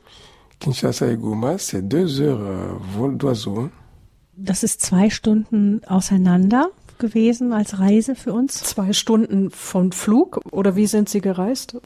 [0.60, 3.70] Kinshasa et Goma, c'est deux heures euh, vol d'oiseau.
[4.36, 6.70] Das ist zwei Stunden auseinander
[7.00, 8.56] gewesen als Reise für uns.
[8.56, 11.78] Zwei Stunden von Flug oder wie sind Sie gereist?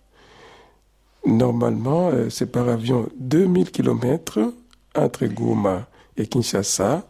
[1.24, 4.54] Normalement, euh, c'est par avion 2000 Kilometer
[4.94, 7.04] entre Goma et Kinshasa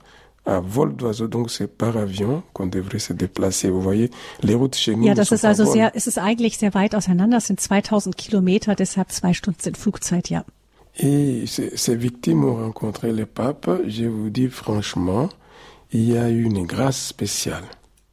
[0.45, 3.69] à vol d'oiseau, donc c'est par avion qu'on devrait se déplacer.
[3.69, 4.09] Vous voyez,
[4.41, 5.05] les routes chez nous.
[5.05, 8.75] Ja, das ist also sehr, es ist eigentlich sehr weit auseinander, es sind 2000 Kilometer,
[8.75, 10.43] deshalb zwei Stunden sind Flugzeit, ja.
[10.97, 15.29] Et ces victimes ont rencontré le pape, je vous dis franchement,
[15.91, 17.63] il y a une grâce spéciale.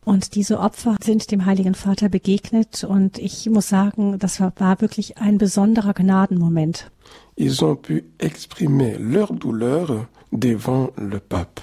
[0.04, 4.80] Und diese Opfer sind dem Heiligen Vater begegnet und ich muss sagen, das war, war
[4.80, 6.90] wirklich ein besonderer Gnadenmoment.
[7.36, 11.60] Ils ont pu exprimer leur douleur devant le pape.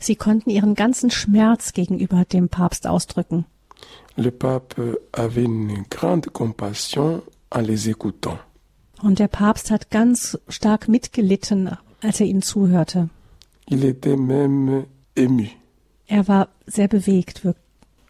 [0.00, 3.44] Sie konnten ihren ganzen Schmerz gegenüber dem Papst ausdrücken.
[4.16, 8.38] Le pape avait une grande compassion en les écoutant.
[9.02, 11.70] Und der Papst hat ganz stark mitgelitten,
[12.02, 13.08] als er ihnen zuhörte.
[13.68, 14.84] Il était même
[15.14, 15.48] ému.
[16.06, 17.42] Er war sehr bewegt.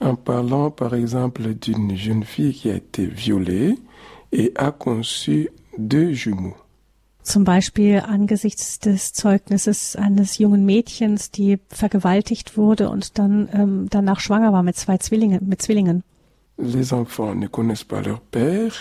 [0.01, 3.77] En parlant par exemple d'une jeune fille qui a été violée
[4.33, 6.57] et a conçu deux jumeaux.
[7.23, 14.21] Zum Beispiel angesichts des Zeugnisses eines jungen Mädchens, die vergewaltigt wurde und dann ähm, danach
[14.21, 16.03] schwanger war mit zwei Zwillingen, mit Zwillingen.
[16.57, 18.73] Les enfants ne connaissent pas leur père.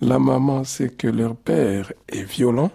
[0.00, 2.70] La maman sait que leur père est violent.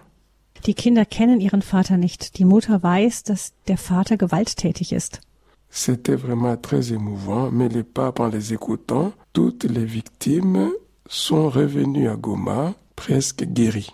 [0.65, 2.37] Die Kinder kennen ihren Vater nicht.
[2.37, 5.21] Die Mutter weiß, dass der Vater gewalttätig ist.
[5.69, 10.71] C'était vraiment très émouvant, mais le pape, en les écoutant, toutes les victimes
[11.07, 13.91] sont revenues à Goma presque guéries.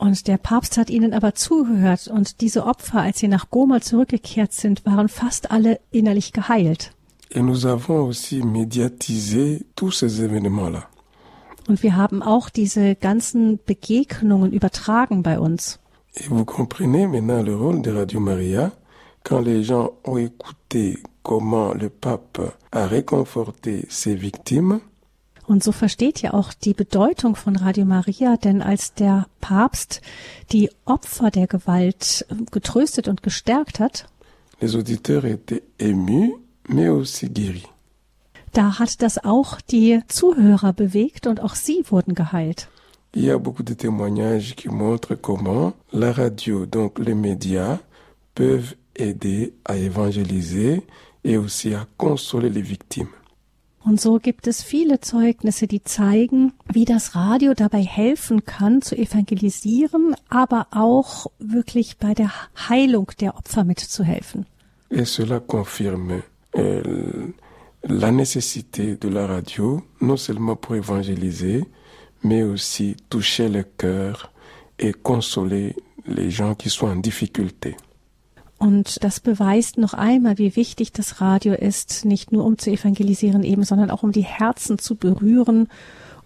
[0.00, 4.54] Und der Papst hat ihnen aber zugehört und diese Opfer, als sie nach Goma zurückgekehrt
[4.54, 6.92] sind, waren fast alle innerlich geheilt.
[7.30, 10.84] Et nous avons aussi médiatisé tous ces événements-là.
[11.68, 15.78] Und wir haben auch diese ganzen Begegnungen übertragen bei uns.
[16.14, 18.72] Et vous comprenez maintenant le rôle de Radio Maria
[19.22, 22.40] quand les gens ont écouté comment le pape
[22.72, 24.80] a réconforté ses victimes.
[25.50, 30.00] Und so versteht ihr auch die Bedeutung von Radio Maria, denn als der Papst
[30.52, 34.06] die Opfer der Gewalt äh, getröstet und gestärkt hat,
[34.60, 37.66] Les auditeurs étaient émus, mais aussi guéris.
[38.52, 42.68] da hat das auch die Zuhörer bewegt und auch sie wurden geheilt.
[43.16, 47.80] Il y a beaucoup de témoignages qui montrent comment la radio, donc les médias,
[48.36, 50.82] peuvent aider à évangéliser
[51.24, 53.08] et aussi à consoler les victimes.
[53.82, 58.96] Und so gibt es viele Zeugnisse, die zeigen, wie das Radio dabei helfen kann, zu
[58.96, 62.30] evangelisieren, aber auch wirklich bei der
[62.68, 64.46] Heilung der Opfer mitzuhelfen.
[64.90, 66.22] Et cela confirme
[66.56, 67.32] euh,
[67.84, 71.64] la nécessité de la radio, non seulement pour évangéliser,
[72.22, 74.32] mais aussi toucher le cœur
[74.78, 77.76] et consoler les gens qui sont en difficulté.
[78.60, 83.42] Und das beweist noch einmal, wie wichtig das Radio ist, nicht nur um zu evangelisieren
[83.42, 85.68] eben, sondern auch um die Herzen zu berühren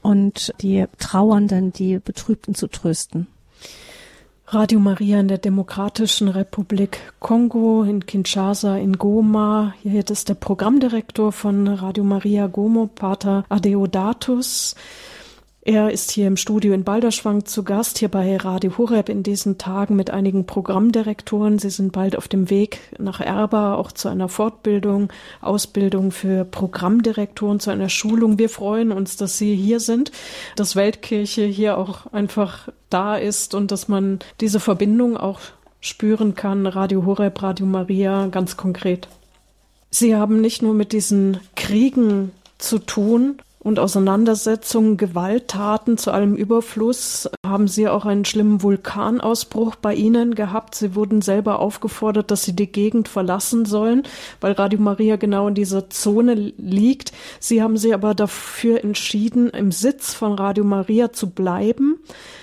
[0.03, 3.29] und die Trauernden, die Betrübten zu trösten.
[4.49, 9.73] Radio Maria in der Demokratischen Republik Kongo, in Kinshasa, in Goma.
[9.85, 14.75] Hier ist der Programmdirektor von Radio Maria Gomo, Pater Adeodatus.
[15.67, 19.57] Er ist hier im Studio in Balderschwang zu Gast, hier bei Radio Horeb in diesen
[19.57, 21.59] Tagen mit einigen Programmdirektoren.
[21.59, 27.61] Sie sind bald auf dem Weg nach Erba, auch zu einer Fortbildung, Ausbildung für Programmdirektoren,
[27.61, 28.39] zu einer Schulung.
[28.39, 30.13] Wir freuen uns, dass Sie hier sind,
[30.55, 35.41] dass Weltkirche hier auch einfach da ist und dass man diese Verbindung auch
[35.81, 36.67] spüren kann.
[36.67, 39.09] Radio Horeb, Radio Maria, ganz konkret.
[39.89, 47.31] Sie haben nicht nur mit diesen Kriegen zu tun, und Auseinandersetzungen, Gewalttaten zu allem Überfluss
[47.45, 50.75] haben Sie auch einen schlimmen Vulkanausbruch bei Ihnen gehabt.
[50.75, 54.03] Sie wurden selber aufgefordert, dass Sie die Gegend verlassen sollen,
[54.41, 57.13] weil Radio Maria genau in dieser Zone liegt.
[57.41, 61.99] Sie haben sich aber dafür entschieden, im Sitz von Radio Maria zu bleiben.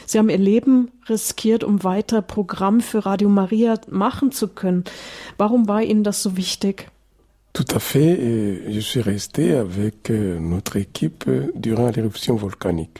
[0.08, 4.84] Sie haben Ihr Leben riskiert, um weiter Programm für Radio Maria machen zu können.
[5.38, 6.91] Warum war Ihnen das so wichtig?
[7.54, 13.00] Tout à fait, et je suis resté avec euh, notre équipe durant l'éruption volcanique.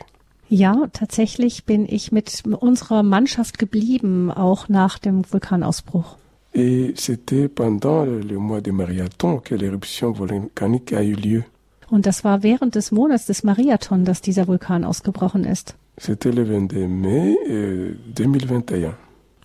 [0.50, 6.18] Ja, tatsächlich bin ich mit unserer Mannschaft geblieben, auch nach dem Vulkanausbruch.
[6.52, 11.44] Et c'était pendant le mois de Marathon que l'éruption volcanique a eu lieu.
[11.88, 15.74] Und das war während des Monats des Mariathon, dass dieser Vulkan ausgebrochen ist.
[15.98, 18.90] C'était le 22 mai euh, 2021.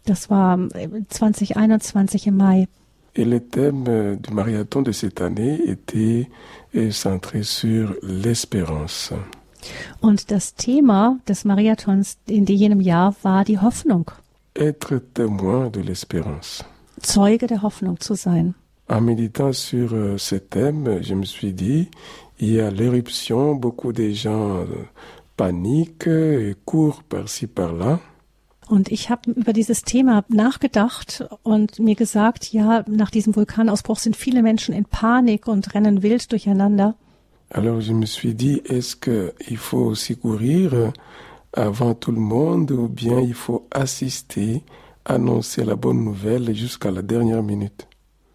[0.05, 0.57] Das war
[1.09, 2.67] 2021 im Mai.
[3.19, 6.29] Et le thème du marathon de cette année était
[6.91, 9.11] centré sur l'espérance.
[10.01, 14.05] Und das Thema des Marathons in jenem Jahr war die Hoffnung.
[14.55, 16.63] Être témoin de l'espérance.
[17.01, 18.53] Zeuge der Hoffnung zu sein.
[18.87, 21.89] En méditant sur ce thème, je me suis dit,
[22.39, 24.63] il y a l'éruption, beaucoup de gens
[25.35, 27.99] paniquent et courent par-ci par-là.
[28.69, 34.15] Und ich habe über dieses Thema nachgedacht und mir gesagt, ja, nach diesem Vulkanausbruch sind
[34.15, 36.95] viele Menschen in Panik und rennen wild durcheinander.
[37.49, 40.91] Alors je me suis dit, est-ce qu'il faut aussi courir
[41.53, 44.63] avant tout le monde ou bien il faut assister,
[45.05, 47.87] annoncer la bonne nouvelle jusqu'à la dernière minute?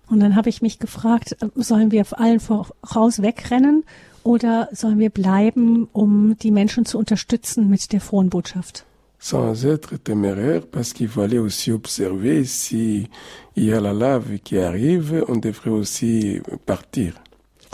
[0.09, 3.85] Und dann habe ich mich gefragt, sollen wir auf allen voraus wegrennen
[4.25, 8.85] oder sollen wir bleiben, um die Menschen zu unterstützen mit der frohen Botschaft?
[9.23, 13.09] Sans être téméraire parce qu'il fallait aussi observer si
[13.55, 17.15] il y a la lave qui arrive, on devrait aussi partir.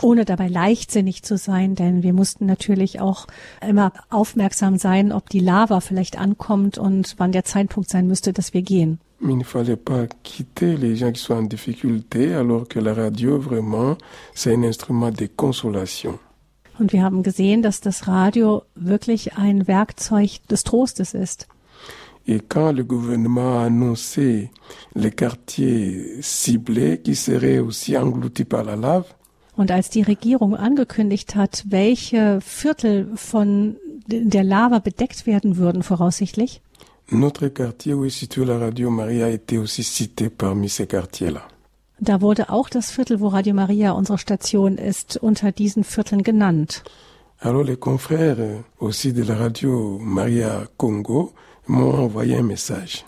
[0.01, 3.27] ohne dabei leichtsinnig zu sein, denn wir mussten natürlich auch
[3.67, 8.53] immer aufmerksam sein, ob die Lava vielleicht ankommt und wann der Zeitpunkt sein müsste, dass
[8.53, 8.99] wir gehen.
[9.19, 12.93] Mais il ne fallait pas quitter les gens qui sont en difficulté, alors que la
[12.93, 13.97] radio, vraiment,
[14.33, 16.17] c'est un instrument de consolation.
[16.79, 21.47] Und wir haben gesehen, dass das Radio wirklich ein Werkzeug des Trostes ist.
[22.25, 24.51] Et quand le gouvernement a annoncé
[24.93, 29.05] les quartiers ciblés qui seraient aussi engloutis par la lave,
[29.55, 33.75] Und als die Regierung angekündigt hat, welche Viertel von
[34.07, 36.61] der Lava bedeckt werden würden, voraussichtlich,
[37.11, 41.45] notre quartier où est située la radio Maria été aussi cité parmi ces quartiers-là.
[42.01, 46.83] Da wurde auch das Viertel, wo Radio Maria unsere Station ist, unter diesen Vierteln genannt.
[47.41, 51.31] Alors les confrères aussi de la radio Maria Congo
[51.67, 53.05] m'ont envoyé un message.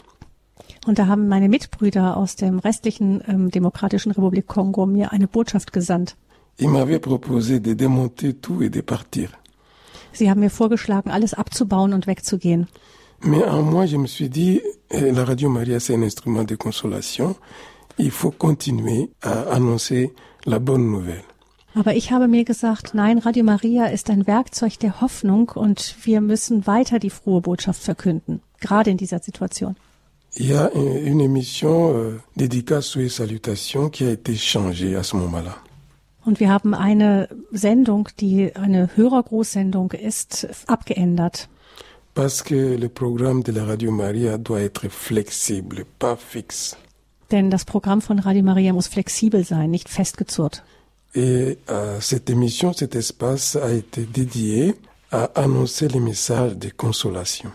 [0.88, 5.74] Und da haben meine Mitbrüder aus dem restlichen ähm, Demokratischen Republik Kongo mir eine Botschaft
[5.74, 6.16] gesandt.
[6.58, 9.30] Ils m'avaient proposé de démonter tout et de partir.
[10.14, 12.68] Sie haben mir vorgeschlagen, alles abzubauen und wegzugehen.
[13.24, 16.56] Mais en moi, je me suis dit, eh, la radio Maria, c'est un instrument de
[16.56, 17.36] consolation.
[17.98, 20.12] Il faut continuer à annoncer
[20.46, 21.24] la bonne nouvelle.
[21.74, 26.20] Aber ich habe mir gesagt, nein, Radio Maria ist ein Werkzeug der Hoffnung und wir
[26.20, 29.76] müssen weiter die frohe Botschaft verkünden, gerade in dieser Situation.
[30.36, 35.04] Il y a un- une émission euh, dédicace et salutations qui a été changée à
[35.04, 35.56] ce moment-là.
[36.26, 41.48] Und wir haben eine Sendung, die eine Hörergroßsendung ist, abgeändert.
[42.14, 46.76] Parce que le programme de la radio Maria doit être flexible, pas fixe.
[47.32, 50.64] Denn das Programm von Radio Maria muss flexibel sein, nicht festgezurrt.
[51.14, 54.76] Et euh, cette émission, cet espace a été dédié
[55.12, 57.52] à annoncer les messages de consolation.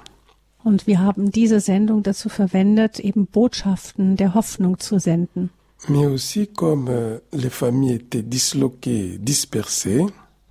[0.62, 5.50] Und wir haben diese Sendung dazu verwendet, eben Botschaften der Hoffnung zu senden.
[5.88, 10.06] Mais aussi comme euh, les familles étaient disloquées, dispersées,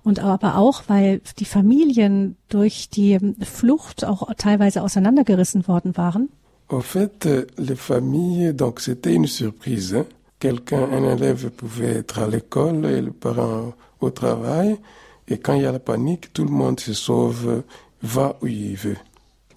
[0.06, 6.28] Und aber auch, weil die Familien durch die Flucht auch teilweise auseinandergerissen worden waren.
[6.68, 9.94] Au fait, euh, les familles, donc c'était une surprise.
[9.94, 10.04] hein.
[10.40, 14.76] Quelqu'un, un élève pouvait être à l'école et le parent au travail.
[15.28, 17.62] Et quand il y a la panique, tout le monde se sauve,
[18.02, 18.96] va où il veut.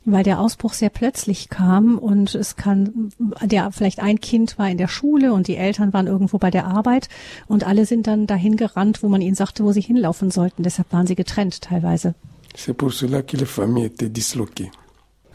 [0.06, 3.12] weil der Ausbruch sehr plötzlich kam und es kann,
[3.44, 6.66] der vielleicht ein Kind war in der Schule und die Eltern waren irgendwo bei der
[6.66, 7.10] Arbeit
[7.48, 10.64] und alle sind dann dahin gerannt, wo man ihnen sagte, wo sie hinlaufen sollten.
[10.64, 12.16] Deshalb waren sie getrennt teilweise.
[12.56, 14.72] C'est pour cela que les familles étaient disloquées.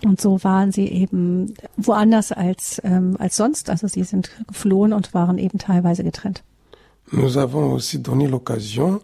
[0.04, 3.70] Und so waren sie eben woanders als, ähm, als sonst.
[3.70, 6.42] Also sie sind geflohen und waren eben teilweise getrennt.
[7.10, 9.00] Nous avons aussi donné l'occasion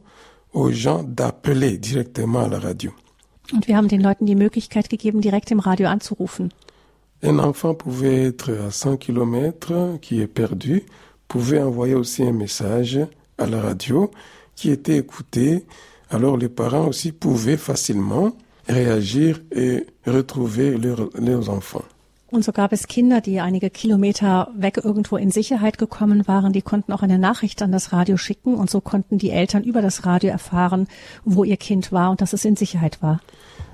[0.53, 2.93] aux gens d'appeler directement à la radio.
[3.53, 6.53] Und wir haben den Leuten die Möglichkeit gegeben, direkt im Radio anzurufen.
[7.23, 10.85] Un enfant pouvait être à 100 km, qui est perdu,
[11.29, 12.99] pouvait envoyer aussi un message
[13.37, 14.11] à la radio
[14.57, 15.67] qui était écouté.
[16.09, 18.33] Alors les parents aussi pouvaient facilement
[18.69, 21.85] réagir et retrouver leur- leurs enfants.
[22.33, 26.63] Und so gab es Kinder, die einige Kilometer weg irgendwo in Sicherheit gekommen waren, die
[26.63, 30.07] konnten auch eine Nachricht an das Radio schicken und so konnten die Eltern über das
[30.07, 30.87] Radio erfahren,
[31.25, 33.21] wo ihr Kind war und dass es in Sicherheit war.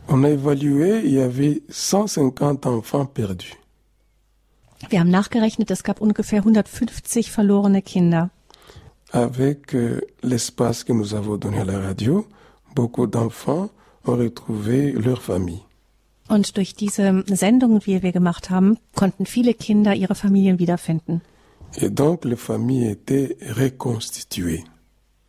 [0.08, 3.48] On a évalué, il y avait 150 enfants perdus.
[4.88, 8.30] Wir haben nachgerechnet, es gab ungefähr 150 verlorene Kinder.
[9.12, 12.24] Avec euh, l'espace que nous avons donné à la radio,
[12.74, 13.68] beaucoup d'enfants
[14.06, 15.62] ont retrouvé leur famille.
[16.28, 21.22] Und durch diese Sendungen, die wir gemacht haben, konnten viele Kinder ihre Familien wiederfinden.
[21.76, 24.64] Et donc les familles étaient reconstituées.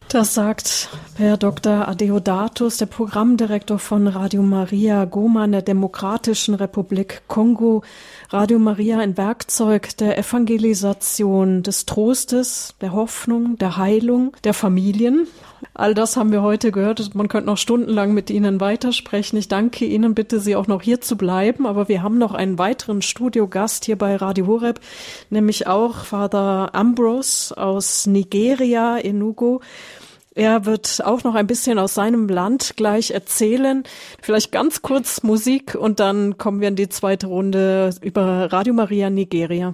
[0.10, 1.86] Das sagt Herr Dr.
[1.90, 7.84] Adeodatus, der Programmdirektor von Radio Maria Goma in der Demokratischen Republik Kongo.
[8.30, 15.28] Radio Maria ein Werkzeug der Evangelisation, des Trostes, der Hoffnung, der Heilung, der Familien.
[15.74, 17.14] All das haben wir heute gehört.
[17.16, 19.38] Man könnte noch stundenlang mit Ihnen weitersprechen.
[19.38, 21.66] Ich danke Ihnen, bitte Sie auch noch hier zu bleiben.
[21.66, 24.80] Aber wir haben noch einen weiteren Studiogast hier bei Radio Horeb,
[25.30, 29.60] nämlich auch Vater Ambrose aus Nigeria, Enugu.
[30.38, 33.84] Er wird auch noch ein bisschen aus seinem Land gleich erzählen.
[34.22, 39.10] Vielleicht ganz kurz Musik und dann kommen wir in die zweite Runde über Radio Maria
[39.10, 39.74] Nigeria.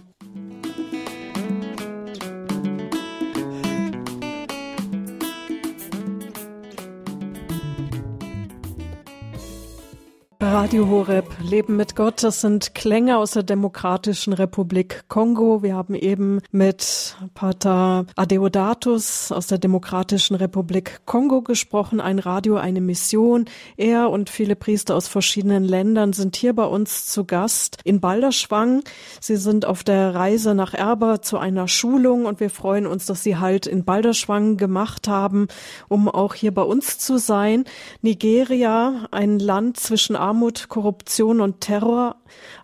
[10.52, 15.64] Radio Horeb, Leben mit Gott, das sind Klänge aus der Demokratischen Republik Kongo.
[15.64, 22.02] Wir haben eben mit Pater Adeodatus aus der Demokratischen Republik Kongo gesprochen.
[22.02, 23.46] Ein Radio, eine Mission.
[23.78, 28.84] Er und viele Priester aus verschiedenen Ländern sind hier bei uns zu Gast in Balderschwang.
[29.22, 33.24] Sie sind auf der Reise nach Erba zu einer Schulung und wir freuen uns, dass
[33.24, 35.48] Sie halt in Balderschwang gemacht haben,
[35.88, 37.64] um auch hier bei uns zu sein.
[38.02, 42.16] Nigeria, ein Land zwischen Arm Armut, Korruption und Terror.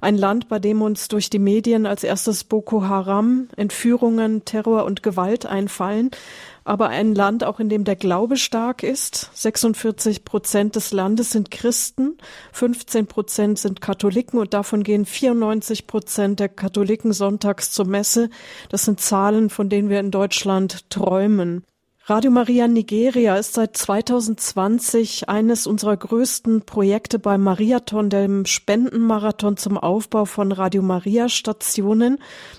[0.02, 5.04] Ein Land, bei dem uns durch die Medien als erstes Boko Haram, Entführungen, Terror und
[5.04, 6.10] Gewalt einfallen.
[6.64, 9.30] Aber ein Land, auch in dem der Glaube stark ist.
[9.36, 12.18] 46 Prozent des Landes sind Christen,
[12.54, 18.32] 15 Prozent sind Katholiken und davon gehen 94 Prozent der Katholiken sonntags zur Messe.
[18.70, 21.64] Das sind Zahlen, von denen wir in Deutschland träumen.
[22.10, 29.78] Radio Maria Nigeria ist seit 2020 eines unserer größten Projekte beim Mariathon, dem Spendenmarathon zum
[29.78, 32.18] Aufbau von Radio Maria Stationen.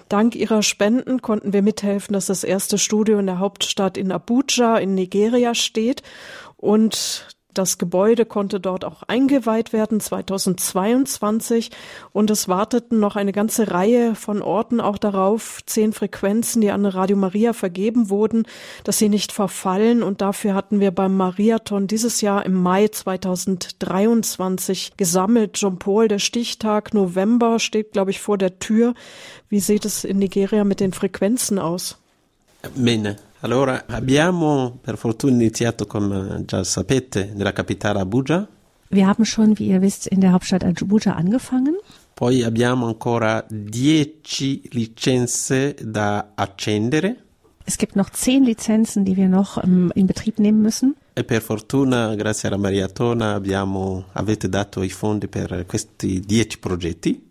[0.08, 4.78] Dank ihrer Spenden konnten wir mithelfen, dass das erste Studio in der Hauptstadt in Abuja
[4.78, 6.04] in Nigeria steht.
[6.56, 11.70] Und das Gebäude konnte dort auch eingeweiht werden 2022
[12.12, 16.86] und es warteten noch eine ganze Reihe von Orten auch darauf, zehn Frequenzen, die an
[16.86, 18.46] Radio Maria vergeben wurden,
[18.84, 24.92] dass sie nicht verfallen und dafür hatten wir beim Mariathon dieses Jahr im Mai 2023
[24.96, 25.52] gesammelt.
[25.54, 28.94] John Paul, der Stichtag November steht, glaube ich, vor der Tür.
[29.48, 31.98] Wie sieht es in Nigeria mit den Frequenzen aus?
[32.74, 33.16] Bene.
[33.42, 38.46] Allora, abbiamo per fortuna iniziato, come già sapete, nella capitale Abuja.
[38.90, 41.78] Wir haben schon, wie ihr wisst, in der Hauptstadt Abuja angefangen.
[42.12, 47.16] Poi abbiamo ancora 10 licenze da accendere.
[47.64, 50.96] Es gibt noch zehn Lizenzen, die wir noch um, in Betrieb nehmen müssen.
[51.14, 57.29] E per fortuna, grazie alla Mariatona, abbiamo, avete dato i fondi per questi 10 progetti.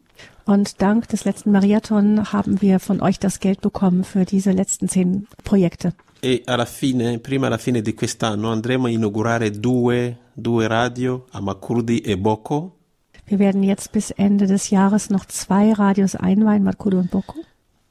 [0.50, 4.90] Und dank des letzten Mariathon haben wir von euch das Geld bekommen für diese letzten
[4.90, 5.94] zehn Projekte.
[6.24, 11.40] E alla fine, prima alla fine di quest'anno, andremo a inaugurare due, due radio a
[11.40, 12.78] Makurdi e Boko.
[13.28, 17.36] Wir werden jetzt bis Ende des Jahres noch zwei Radios einweihen, Makurdi und Boko.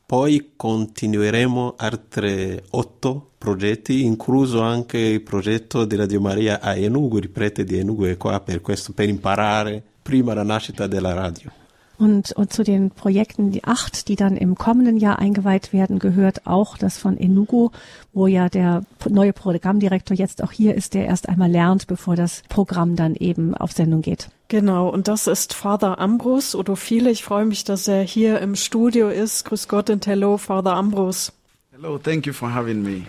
[0.04, 7.30] Poi continueremo altre otto progetti, incluso anche il progetto di Radio Maria a Enugu, il
[7.30, 11.52] prete di Enugu è qua per questo, per imparare prima la nascita della radio.
[11.98, 16.46] Und, und zu den Projekten, die acht, die dann im kommenden Jahr eingeweiht werden, gehört
[16.46, 17.70] auch das von Enugu,
[18.12, 22.44] wo ja der neue Programmdirektor jetzt auch hier ist, der erst einmal lernt, bevor das
[22.48, 24.28] Programm dann eben auf Sendung geht.
[24.46, 27.10] Genau, und das ist Father Ambrose Odophile.
[27.10, 29.44] Ich freue mich, dass er hier im Studio ist.
[29.44, 31.32] Grüß Gott und hello, Father Ambrose.
[31.72, 33.02] Hello, thank you for having me.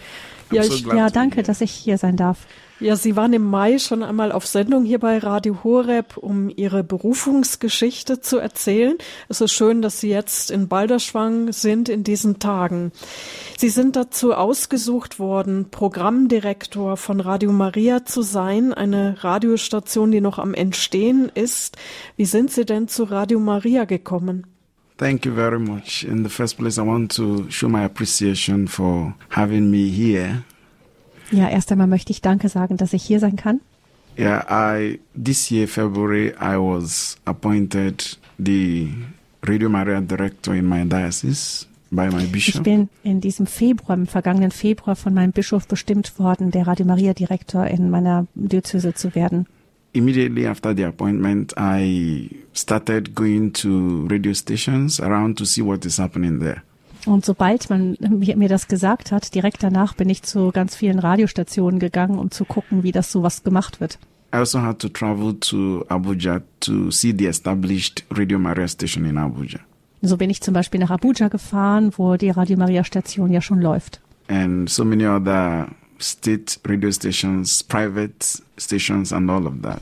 [0.50, 2.40] I'm ja, so ich, ja danke, dass ich hier sein darf.
[2.82, 6.82] Ja, Sie waren im Mai schon einmal auf Sendung hier bei Radio Horeb, um Ihre
[6.82, 8.98] Berufungsgeschichte zu erzählen.
[9.28, 12.94] Es ist schön, dass Sie jetzt in Balderschwang sind in diesen Tagen.
[13.58, 20.40] Sie sind dazu ausgesucht worden, Programmdirektor von Radio Maria zu sein, eine Radiostation, die noch
[20.40, 21.76] am Entstehen ist.
[22.16, 24.48] Wie sind Sie denn zu Radio Maria gekommen?
[24.98, 26.06] Thank you very much.
[26.10, 30.44] In the first place, I want to show my appreciation for having me here
[31.32, 33.62] ja, erst einmal möchte ich Danke sagen, dass ich hier sein kann.
[34.18, 38.90] Yeah, I this year February I was appointed the
[39.48, 42.56] Radio Maria Director in my diocese by my bishop.
[42.56, 46.86] Ich bin in diesem Februar, im vergangenen Februar von meinem Bischof bestimmt worden, der Radio
[46.86, 49.48] Maria Direktor in meiner Diözese zu werden.
[49.94, 55.98] Immediately after the appointment, I started going to radio stations around to see what is
[55.98, 56.62] happening there.
[57.06, 61.80] Und sobald man mir das gesagt hat, direkt danach bin ich zu ganz vielen Radiostationen
[61.80, 64.00] gegangen, um zu gucken, wie das sowas gemacht wird.
[64.32, 69.18] I also had to travel to Abuja to see the established Radio Maria station in
[69.18, 69.60] Abuja.
[70.02, 73.60] So bin ich zum Beispiel nach Abuja gefahren, wo die Radio Maria Station ja schon
[73.60, 74.00] läuft.
[74.28, 75.68] And so many other
[76.00, 79.82] state radio stations, private stations and all of that.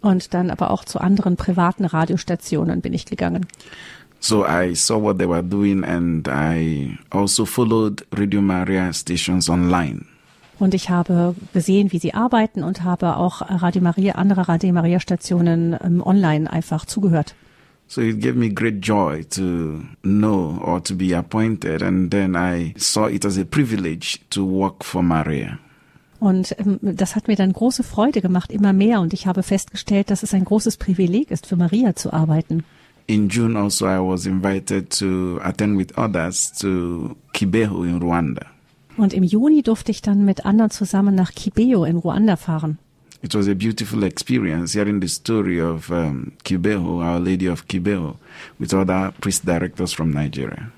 [0.00, 3.46] Und dann aber auch zu anderen privaten Radiostationen bin ich gegangen.
[4.20, 10.06] So I saw what they were doing and I also followed Radio Maria stations online.
[10.58, 14.98] Und ich habe gesehen, wie sie arbeiten und habe auch Radio Maria, andere Radio Maria
[14.98, 17.36] Stationen ähm, online einfach zugehört.
[17.86, 22.74] So it gave me great joy to know or to be appointed and then I
[22.76, 25.58] saw it as a privilege to work for Maria.
[26.18, 29.00] Und ähm, das hat mir dann große Freude gemacht, immer mehr.
[29.00, 32.64] Und ich habe festgestellt, dass es ein großes Privileg ist, für Maria zu arbeiten
[33.08, 38.46] in June also I was invited to attend with others to Kibeho in Rwanda.
[38.96, 42.78] Und im Juni durfte ich dann mit anderen zusammen nach Kibeho in Ruanda fahren.
[43.22, 48.14] It was a beautiful experience hearing the story of um, Kibeho, Our Lady of Kibeho,
[48.58, 50.70] with other priest directors from Nigeria.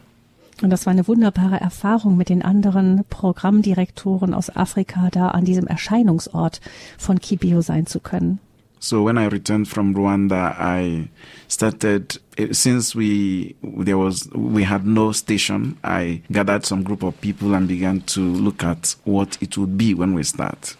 [0.62, 5.66] Und das war eine wunderbare Erfahrung mit den anderen Programmdirektoren aus Afrika, da an diesem
[5.66, 6.60] Erscheinungsort
[6.98, 8.38] von Kibeo sein zu können.
[8.80, 11.10] So when I returned from Rwanda, I
[11.48, 15.78] started eh, since we there was we had no station.
[15.84, 19.92] I gathered some group of people and began to look at what it would be
[19.92, 20.76] when we start.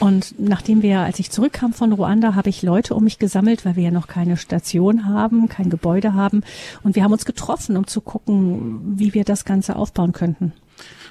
[0.00, 3.76] Und nachdem wir, als ich zurückkam von Ruanda, habe ich Leute um mich gesammelt, weil
[3.76, 6.42] wir ja noch keine Station haben, kein Gebäude haben.
[6.82, 10.52] Und wir haben uns getroffen, um zu gucken, wie wir das Ganze aufbauen könnten.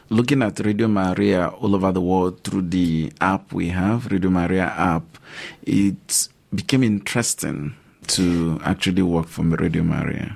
[0.10, 4.96] Looking at Radio Maria all over the world through the app we have, Radio Maria
[4.96, 5.06] app,
[5.62, 7.74] it became interesting
[8.08, 10.36] to actually work for Radio Maria.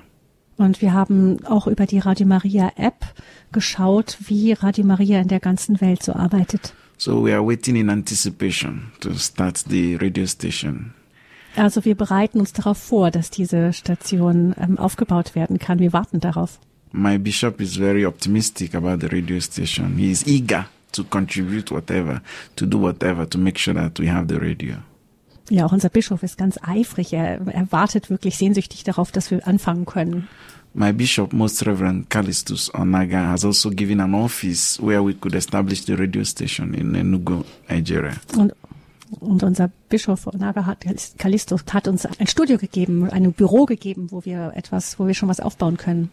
[0.56, 3.04] Und wir haben auch über die Radio Maria App
[3.52, 6.72] geschaut, wie Radio Maria in der ganzen Welt so arbeitet.
[6.98, 10.94] So we are waiting in anticipation to start the radio station.
[11.56, 15.78] Also wir bereiten uns darauf vor, dass diese Station ähm, aufgebaut werden kann.
[15.78, 16.58] Wir warten darauf.
[16.92, 19.96] My bishop is very optimistic about the radio station.
[19.96, 22.22] He is eager to contribute whatever,
[22.56, 24.76] to do whatever, to make sure that we have the radio.
[25.48, 27.12] Ja, auch unser Bischof ist ganz eifrig.
[27.12, 30.28] Er, er wartet wirklich sehnsüchtig darauf, dass wir anfangen können.
[30.78, 35.80] My bishop, Most Reverend Callistus Onaga, has also given an office where we could establish
[35.86, 38.20] the radio station in Enugu, Nigeria.
[38.36, 38.52] Und,
[39.20, 40.84] und unser Bischof Onaga hat,
[41.16, 45.30] Callistus hat uns ein Studio gegeben, ein Büro gegeben, wo wir etwas, wo wir schon
[45.30, 46.10] was aufbauen können.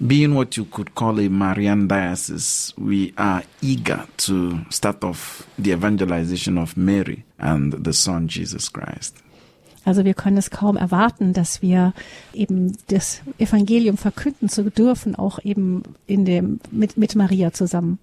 [0.00, 5.72] Being what you could call a Marian diocese, we are eager to start off the
[5.72, 9.25] evangelization of Mary and the Son Jesus Christ.
[9.86, 11.94] Also wir können es kaum erwarten, dass wir
[12.34, 18.00] eben das Evangelium verkünden zu dürfen, auch eben in dem, mit, mit Maria zusammen.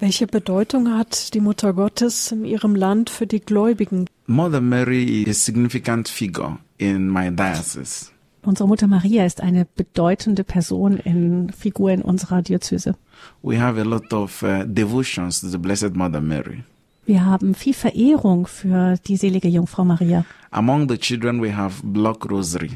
[0.00, 4.06] Welche Bedeutung hat die Mutter Gottes in ihrem Land für die Gläubigen?
[4.26, 8.10] Mother Mary is a significant figure in my diocese.
[8.44, 12.96] Unsere Mutter Maria ist eine bedeutende Person in Figur in unserer Diözese.
[13.42, 16.64] We have a lot of uh, devotions to the Blessed Mother Mary.
[17.04, 20.24] Wir haben viel Verehrung für die selige Jungfrau Maria.
[20.50, 22.70] Among the children we have Block Rosary.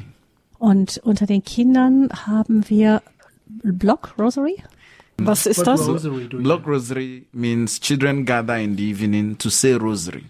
[0.59, 3.03] Und unter den Kindern haben wir
[3.62, 4.57] Block Rosary.
[5.18, 5.87] Was ist das?
[6.31, 10.24] Block Rosary means children gather in the evening to say Rosary.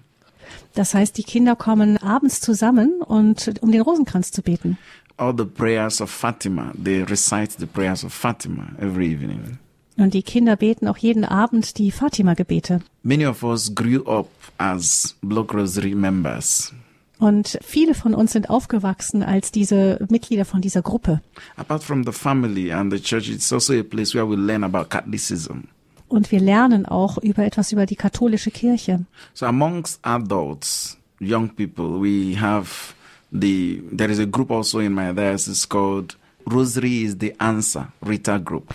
[0.75, 4.77] Das heißt, die Kinder kommen abends zusammen und um den Rosenkranz zu beten.
[5.17, 9.59] All the prayers of Fatima, they recite the prayers of Fatima every evening.
[9.97, 12.81] Und die Kinder beten auch jeden Abend die Fatima-Gebete.
[13.03, 14.29] Many of us grew up
[14.59, 16.73] as Block Rosary members.
[17.19, 21.23] Und viele von uns sind aufgewachsen als diese Mitglieder von dieser Gruppe.
[21.57, 24.91] Apart from the family and the church, it's also a place where we learn about
[24.91, 25.69] Catholicism.
[26.09, 29.07] Und wir lernen auch über etwas über die katholische Kirche.
[29.33, 32.95] So amongst adults, young people, we have
[33.33, 38.39] the there is a group also in my diocese called Rosary is the Answer Rita
[38.39, 38.73] Group.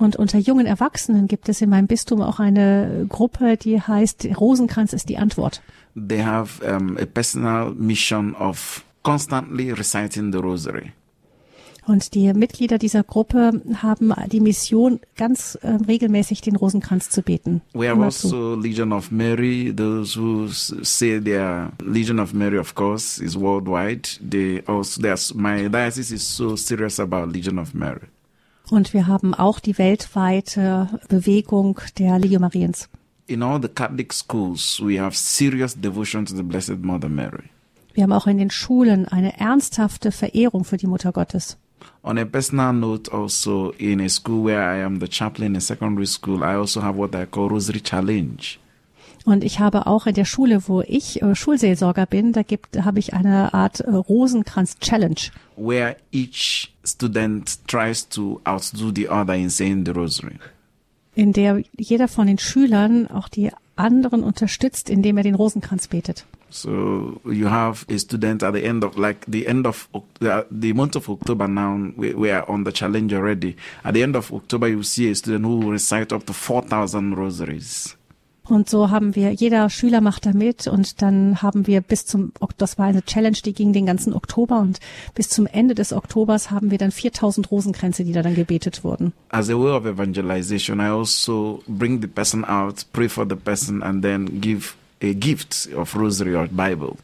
[0.00, 4.94] Und unter jungen Erwachsenen gibt es in meinem Bistum auch eine Gruppe, die heißt Rosenkranz
[4.94, 5.62] ist die Antwort.
[5.94, 10.92] They have um, a personal mission of constantly reciting the Rosary.
[11.86, 17.60] Und die Mitglieder dieser Gruppe haben die Mission, ganz äh, regelmäßig den Rosenkranz zu beten.
[17.74, 19.74] We have also Legion of Mary.
[19.74, 24.08] Those who say their Legion of Mary, of course, is worldwide.
[24.26, 25.02] They also
[25.34, 28.08] my diocese is so serious about Legion of Mary.
[28.70, 32.88] Und wir haben auch die weltweite Bewegung der Legio Mariens.
[33.26, 37.44] In all the Catholic schools, we have serious devotion to the Blessed Mother Mary.
[37.94, 41.56] Wir haben auch in den Schulen eine ernsthafte Verehrung für die Mutter Gottes.
[42.02, 46.06] On a personal note, also in a school where I am the chaplain in secondary
[46.06, 48.58] school, I also have what I call Rosary Challenge.
[49.24, 52.98] Und ich habe auch in der Schule, wo ich äh, Schulseelsorger bin, da gibt, habe
[52.98, 55.30] ich eine Art äh, Rosenkranz-Challenge.
[55.56, 60.38] where each student tries to outdo the other in saying the rosary.
[61.14, 66.24] in der jeder von den Schülern auch die anderen unterstützt, indem er den Rosenkranz betet.
[66.50, 69.88] So you have a student at the end of like the end of
[70.20, 73.56] the month of October now we, we are on the challenge already.
[73.84, 77.14] At the end of October you see a student who will recite up to 4000
[77.14, 77.96] rosaries.
[78.50, 82.32] Und so haben wir, jeder Schüler macht da mit und dann haben wir bis zum,
[82.58, 84.80] das war eine Challenge, die ging den ganzen Oktober und
[85.14, 89.12] bis zum Ende des Oktobers haben wir dann 4000 Rosenkränze, die da dann gebetet wurden.
[89.28, 93.84] As a way of evangelization, I also bring the person out, pray for the person,
[93.84, 96.96] and then give a gift of rosary or Bible.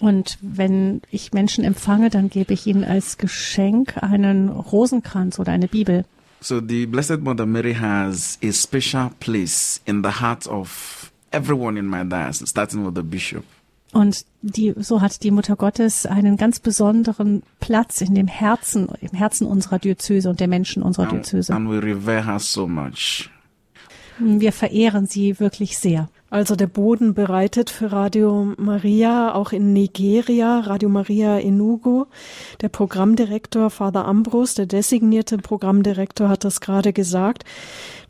[0.00, 5.68] Und wenn ich Menschen empfange, dann gebe ich ihnen als Geschenk einen Rosenkranz oder eine
[5.68, 6.04] Bibel.
[6.40, 11.86] So the Blessed Mother Mary has a special place in the heart of everyone in
[11.86, 13.44] my diocese, starting with the bishop.
[13.92, 19.16] Und die, so hat die Mutter Gottes einen ganz besonderen Platz in dem Herzen, im
[19.16, 21.54] Herzen unserer Diözese und der Menschen unserer And, Diözese.
[21.54, 23.30] and we revere her so much.
[24.18, 26.08] Wir verehren sie wirklich sehr.
[26.30, 32.04] Also der Boden bereitet für Radio Maria, auch in Nigeria, Radio Maria Enugu.
[32.60, 37.44] Der Programmdirektor Father Ambrose, der designierte Programmdirektor, hat das gerade gesagt.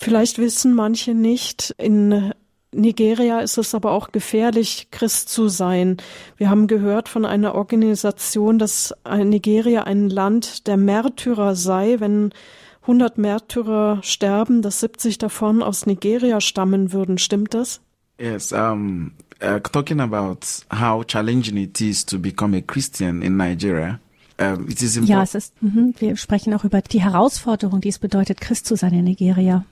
[0.01, 2.33] Vielleicht wissen manche nicht, in
[2.73, 5.97] Nigeria ist es aber auch gefährlich, Christ zu sein.
[6.37, 12.31] Wir haben gehört von einer Organisation, dass Nigeria ein Land der Märtyrer sei, wenn
[12.83, 17.19] 100 Märtyrer sterben, dass 70 davon aus Nigeria stammen würden.
[17.19, 17.81] Stimmt das?
[18.19, 24.01] Yes, um, uh, talking about how challenging it is to become a Christian in Nigeria.
[24.41, 27.99] Um, it is Ja, es ist, mhm, wir sprechen auch über die Herausforderung, die es
[27.99, 29.65] bedeutet, Christ zu sein in Nigeria.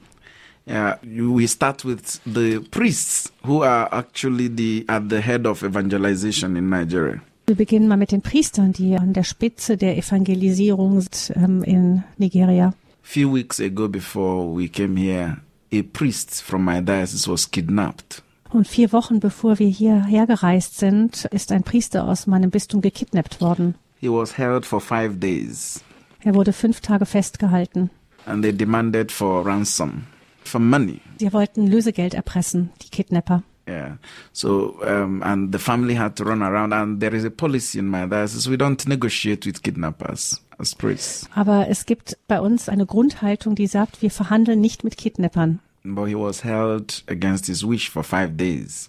[0.68, 6.56] Yeah, we start with the priests who are actually the at the head of evangelization
[6.56, 7.20] in Nigeria.
[7.46, 12.02] Wir beginnen mal mit den Priestern, die an der Spitze der Evangelisierung sind ähm, in
[12.18, 12.74] Nigeria.
[13.02, 15.36] Few weeks ago, before we came here,
[15.72, 18.24] a priest from my diocese was kidnapped.
[18.56, 23.42] Und vier Wochen bevor wir hierher gereist sind, ist ein Priester aus meinem Bistum gekidnappt
[23.42, 23.74] worden.
[24.00, 25.82] He was held for five days,
[26.24, 27.90] Er wurde fünf Tage festgehalten.
[28.24, 30.04] and they demanded for ransom,
[30.42, 31.02] for money.
[31.20, 33.42] Sie wollten Lösegeld erpressen, die Kidnapper.
[33.68, 33.98] Yeah.
[34.32, 37.88] So, um, and the family had to run around, and there is a policy in
[37.90, 41.28] my diocese: we don't negotiate with kidnappers as priests.
[41.34, 45.58] Aber es gibt bei uns eine Grundhaltung, die sagt, wir verhandeln nicht mit Kidnappern.
[45.94, 48.88] But he was held against his wish for five days.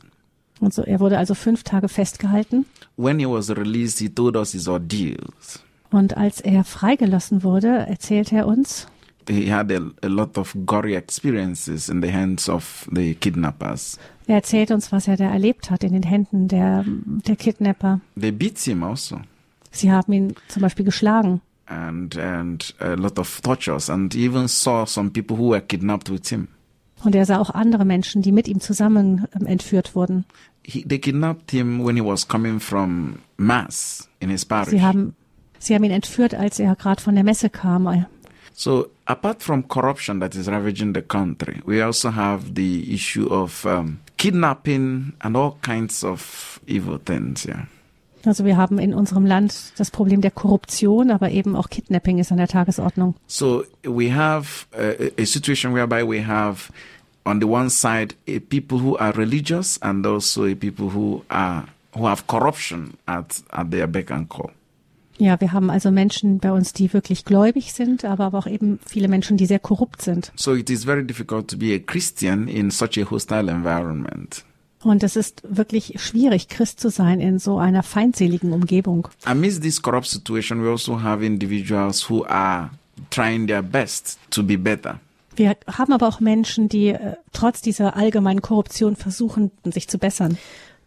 [0.59, 2.65] Und so, er wurde also fünf Tage festgehalten.
[2.95, 5.59] When he was released, he told us his ordeals.
[5.91, 8.87] Und als er freigelassen wurde, erzählte er uns,
[9.29, 13.99] He had a, a lot of gory experiences in the hands of the kidnappers.
[14.25, 17.99] er erzählt uns, was er da erlebt hat in den Händen der, der Kidnapper.
[18.19, 19.19] They beat him also,
[19.71, 21.41] Sie haben ihn zum Beispiel geschlagen.
[21.67, 26.09] and and a lot of tortures, and he even saw some people who were kidnapped
[26.09, 26.47] with him.
[27.03, 30.25] Und er sah auch andere Menschen, die mit ihm zusammen ähm, entführt wurden.
[30.63, 34.69] He, they kidnapped him when he was coming from mass in his parish.
[34.69, 35.15] Sie haben,
[35.59, 38.05] sie haben ihn entführt, als er gerade von der Messe kam.
[38.53, 43.63] So, apart from corruption that is ravaging the country, we also have the issue of
[43.65, 47.45] um, kidnapping and all kinds of evil things.
[47.45, 47.65] Yeah.
[48.25, 52.31] Also wir haben in unserem Land das Problem der Korruption, aber eben auch Kidnapping ist
[52.31, 53.15] an der Tagesordnung.
[53.27, 56.71] So we have a, a situation whereby we have,
[57.25, 61.65] on the one side, a people who are religious and also a people who are
[61.93, 64.51] who have corruption at at their beck and call.
[65.19, 68.79] Ja, wir haben also Menschen bei uns, die wirklich gläubig sind, aber, aber auch eben
[68.85, 70.31] viele Menschen, die sehr korrupt sind.
[70.35, 74.45] So it is very difficult to be a Christian in such a hostile environment.
[74.83, 79.07] Und es ist wirklich schwierig, Christ zu sein in so einer feindseligen Umgebung.
[79.25, 82.69] Amidst this corrupt situation, we also have individuals who are
[83.09, 84.99] trying their best to be better.
[85.35, 90.37] Wir haben aber auch Menschen, die äh, trotz dieser allgemeinen Korruption versuchen, sich zu bessern.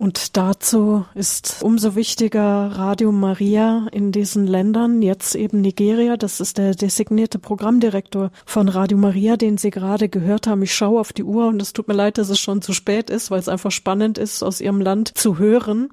[0.01, 6.17] Und dazu ist umso wichtiger Radio Maria in diesen Ländern, jetzt eben Nigeria.
[6.17, 10.63] Das ist der designierte Programmdirektor von Radio Maria, den Sie gerade gehört haben.
[10.63, 13.11] Ich schaue auf die Uhr und es tut mir leid, dass es schon zu spät
[13.11, 15.91] ist, weil es einfach spannend ist, aus Ihrem Land zu hören.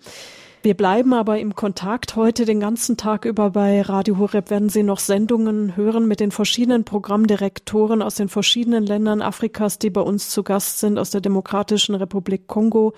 [0.64, 2.16] Wir bleiben aber im Kontakt.
[2.16, 6.32] Heute den ganzen Tag über bei Radio Horeb werden Sie noch Sendungen hören mit den
[6.32, 11.22] verschiedenen Programmdirektoren aus den verschiedenen Ländern Afrikas, die bei uns zu Gast sind, aus der
[11.22, 12.94] Demokratischen Republik Kongo,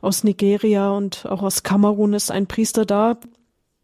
[0.00, 3.16] aus Nigeria und auch aus Kamerun ist ein Priester da.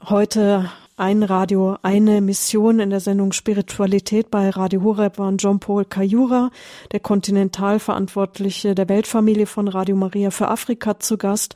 [0.02, 6.50] Heute ein Radio, eine Mission in der Sendung Spiritualität bei Radio Horeb waren Jean-Paul Kayura,
[6.92, 11.54] der Kontinentalverantwortliche der Weltfamilie von Radio Maria für Afrika zu Gast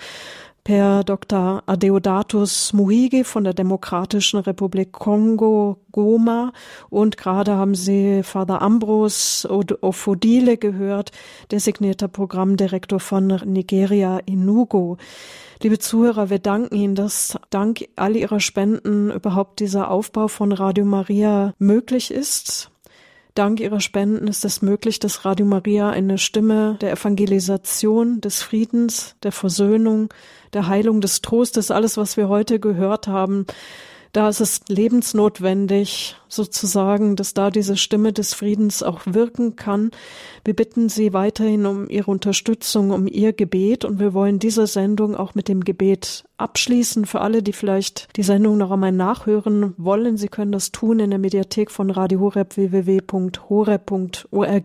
[0.65, 1.63] per Dr.
[1.67, 6.53] Adeodatus Muhige von der Demokratischen Republik Kongo, Goma.
[6.89, 9.49] Und gerade haben Sie Father Ambrose
[9.83, 11.13] Ofodile gehört,
[11.53, 14.97] designierter Programmdirektor von Nigeria Inugo.
[15.63, 20.85] Liebe Zuhörer, wir danken Ihnen, dass dank all Ihrer Spenden überhaupt dieser Aufbau von Radio
[20.85, 22.71] Maria möglich ist.
[23.35, 29.17] Dank Ihrer Spenden ist es möglich, dass Radio Maria eine Stimme der Evangelisation, des Friedens,
[29.25, 30.15] der Versöhnung,
[30.53, 33.47] der Heilung, des Trostes, alles, was wir heute gehört haben,
[34.15, 39.91] da ist es lebensnotwendig, sozusagen, dass da diese Stimme des Friedens auch wirken kann.
[40.45, 45.17] Wir bitten Sie weiterhin um Ihre Unterstützung, um Ihr Gebet und wir wollen diese Sendung
[45.17, 47.07] auch mit dem Gebet abschließen.
[47.07, 51.11] Für alle, die vielleicht die Sendung noch einmal nachhören wollen, Sie können das tun in
[51.11, 53.09] der Mediathek von Radio Horeb www.horeb.org.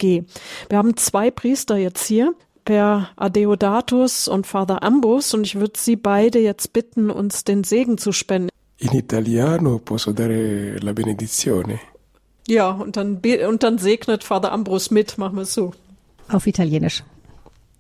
[0.04, 2.36] Wir haben zwei Priester jetzt hier
[2.66, 7.98] Per Adeodatus und Father Ambus und ich würde Sie beide jetzt bitten, uns den Segen
[7.98, 8.50] zu spenden.
[8.82, 11.80] In italiano posso dare la benedizione.
[12.48, 15.74] Ja, und dann, und dann segnet Father Ambrus mit, machen wir es so.
[16.30, 17.04] Auf Italienisch.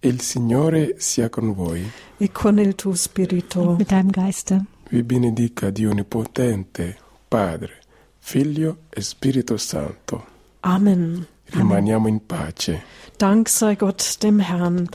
[0.01, 1.89] Il Signore sia con voi.
[2.19, 3.75] E con il tuo spirito.
[3.77, 4.65] Mit deinem Geiste.
[4.89, 6.97] Vi benedica Dio Onnipotente,
[7.29, 7.73] Padre,
[8.19, 10.23] Figlio e Spirito Santo.
[10.61, 11.25] Amen.
[11.51, 12.81] Rimaniamo in pace.
[13.17, 14.89] Dank sei Gott dem Herrn.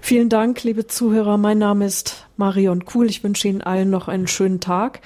[0.00, 1.36] Vielen Dank, liebe Zuhörer.
[1.38, 3.08] Mein Name ist Marion Kuhl.
[3.10, 5.00] Ich wünsche Ihnen allen noch einen schönen Tag.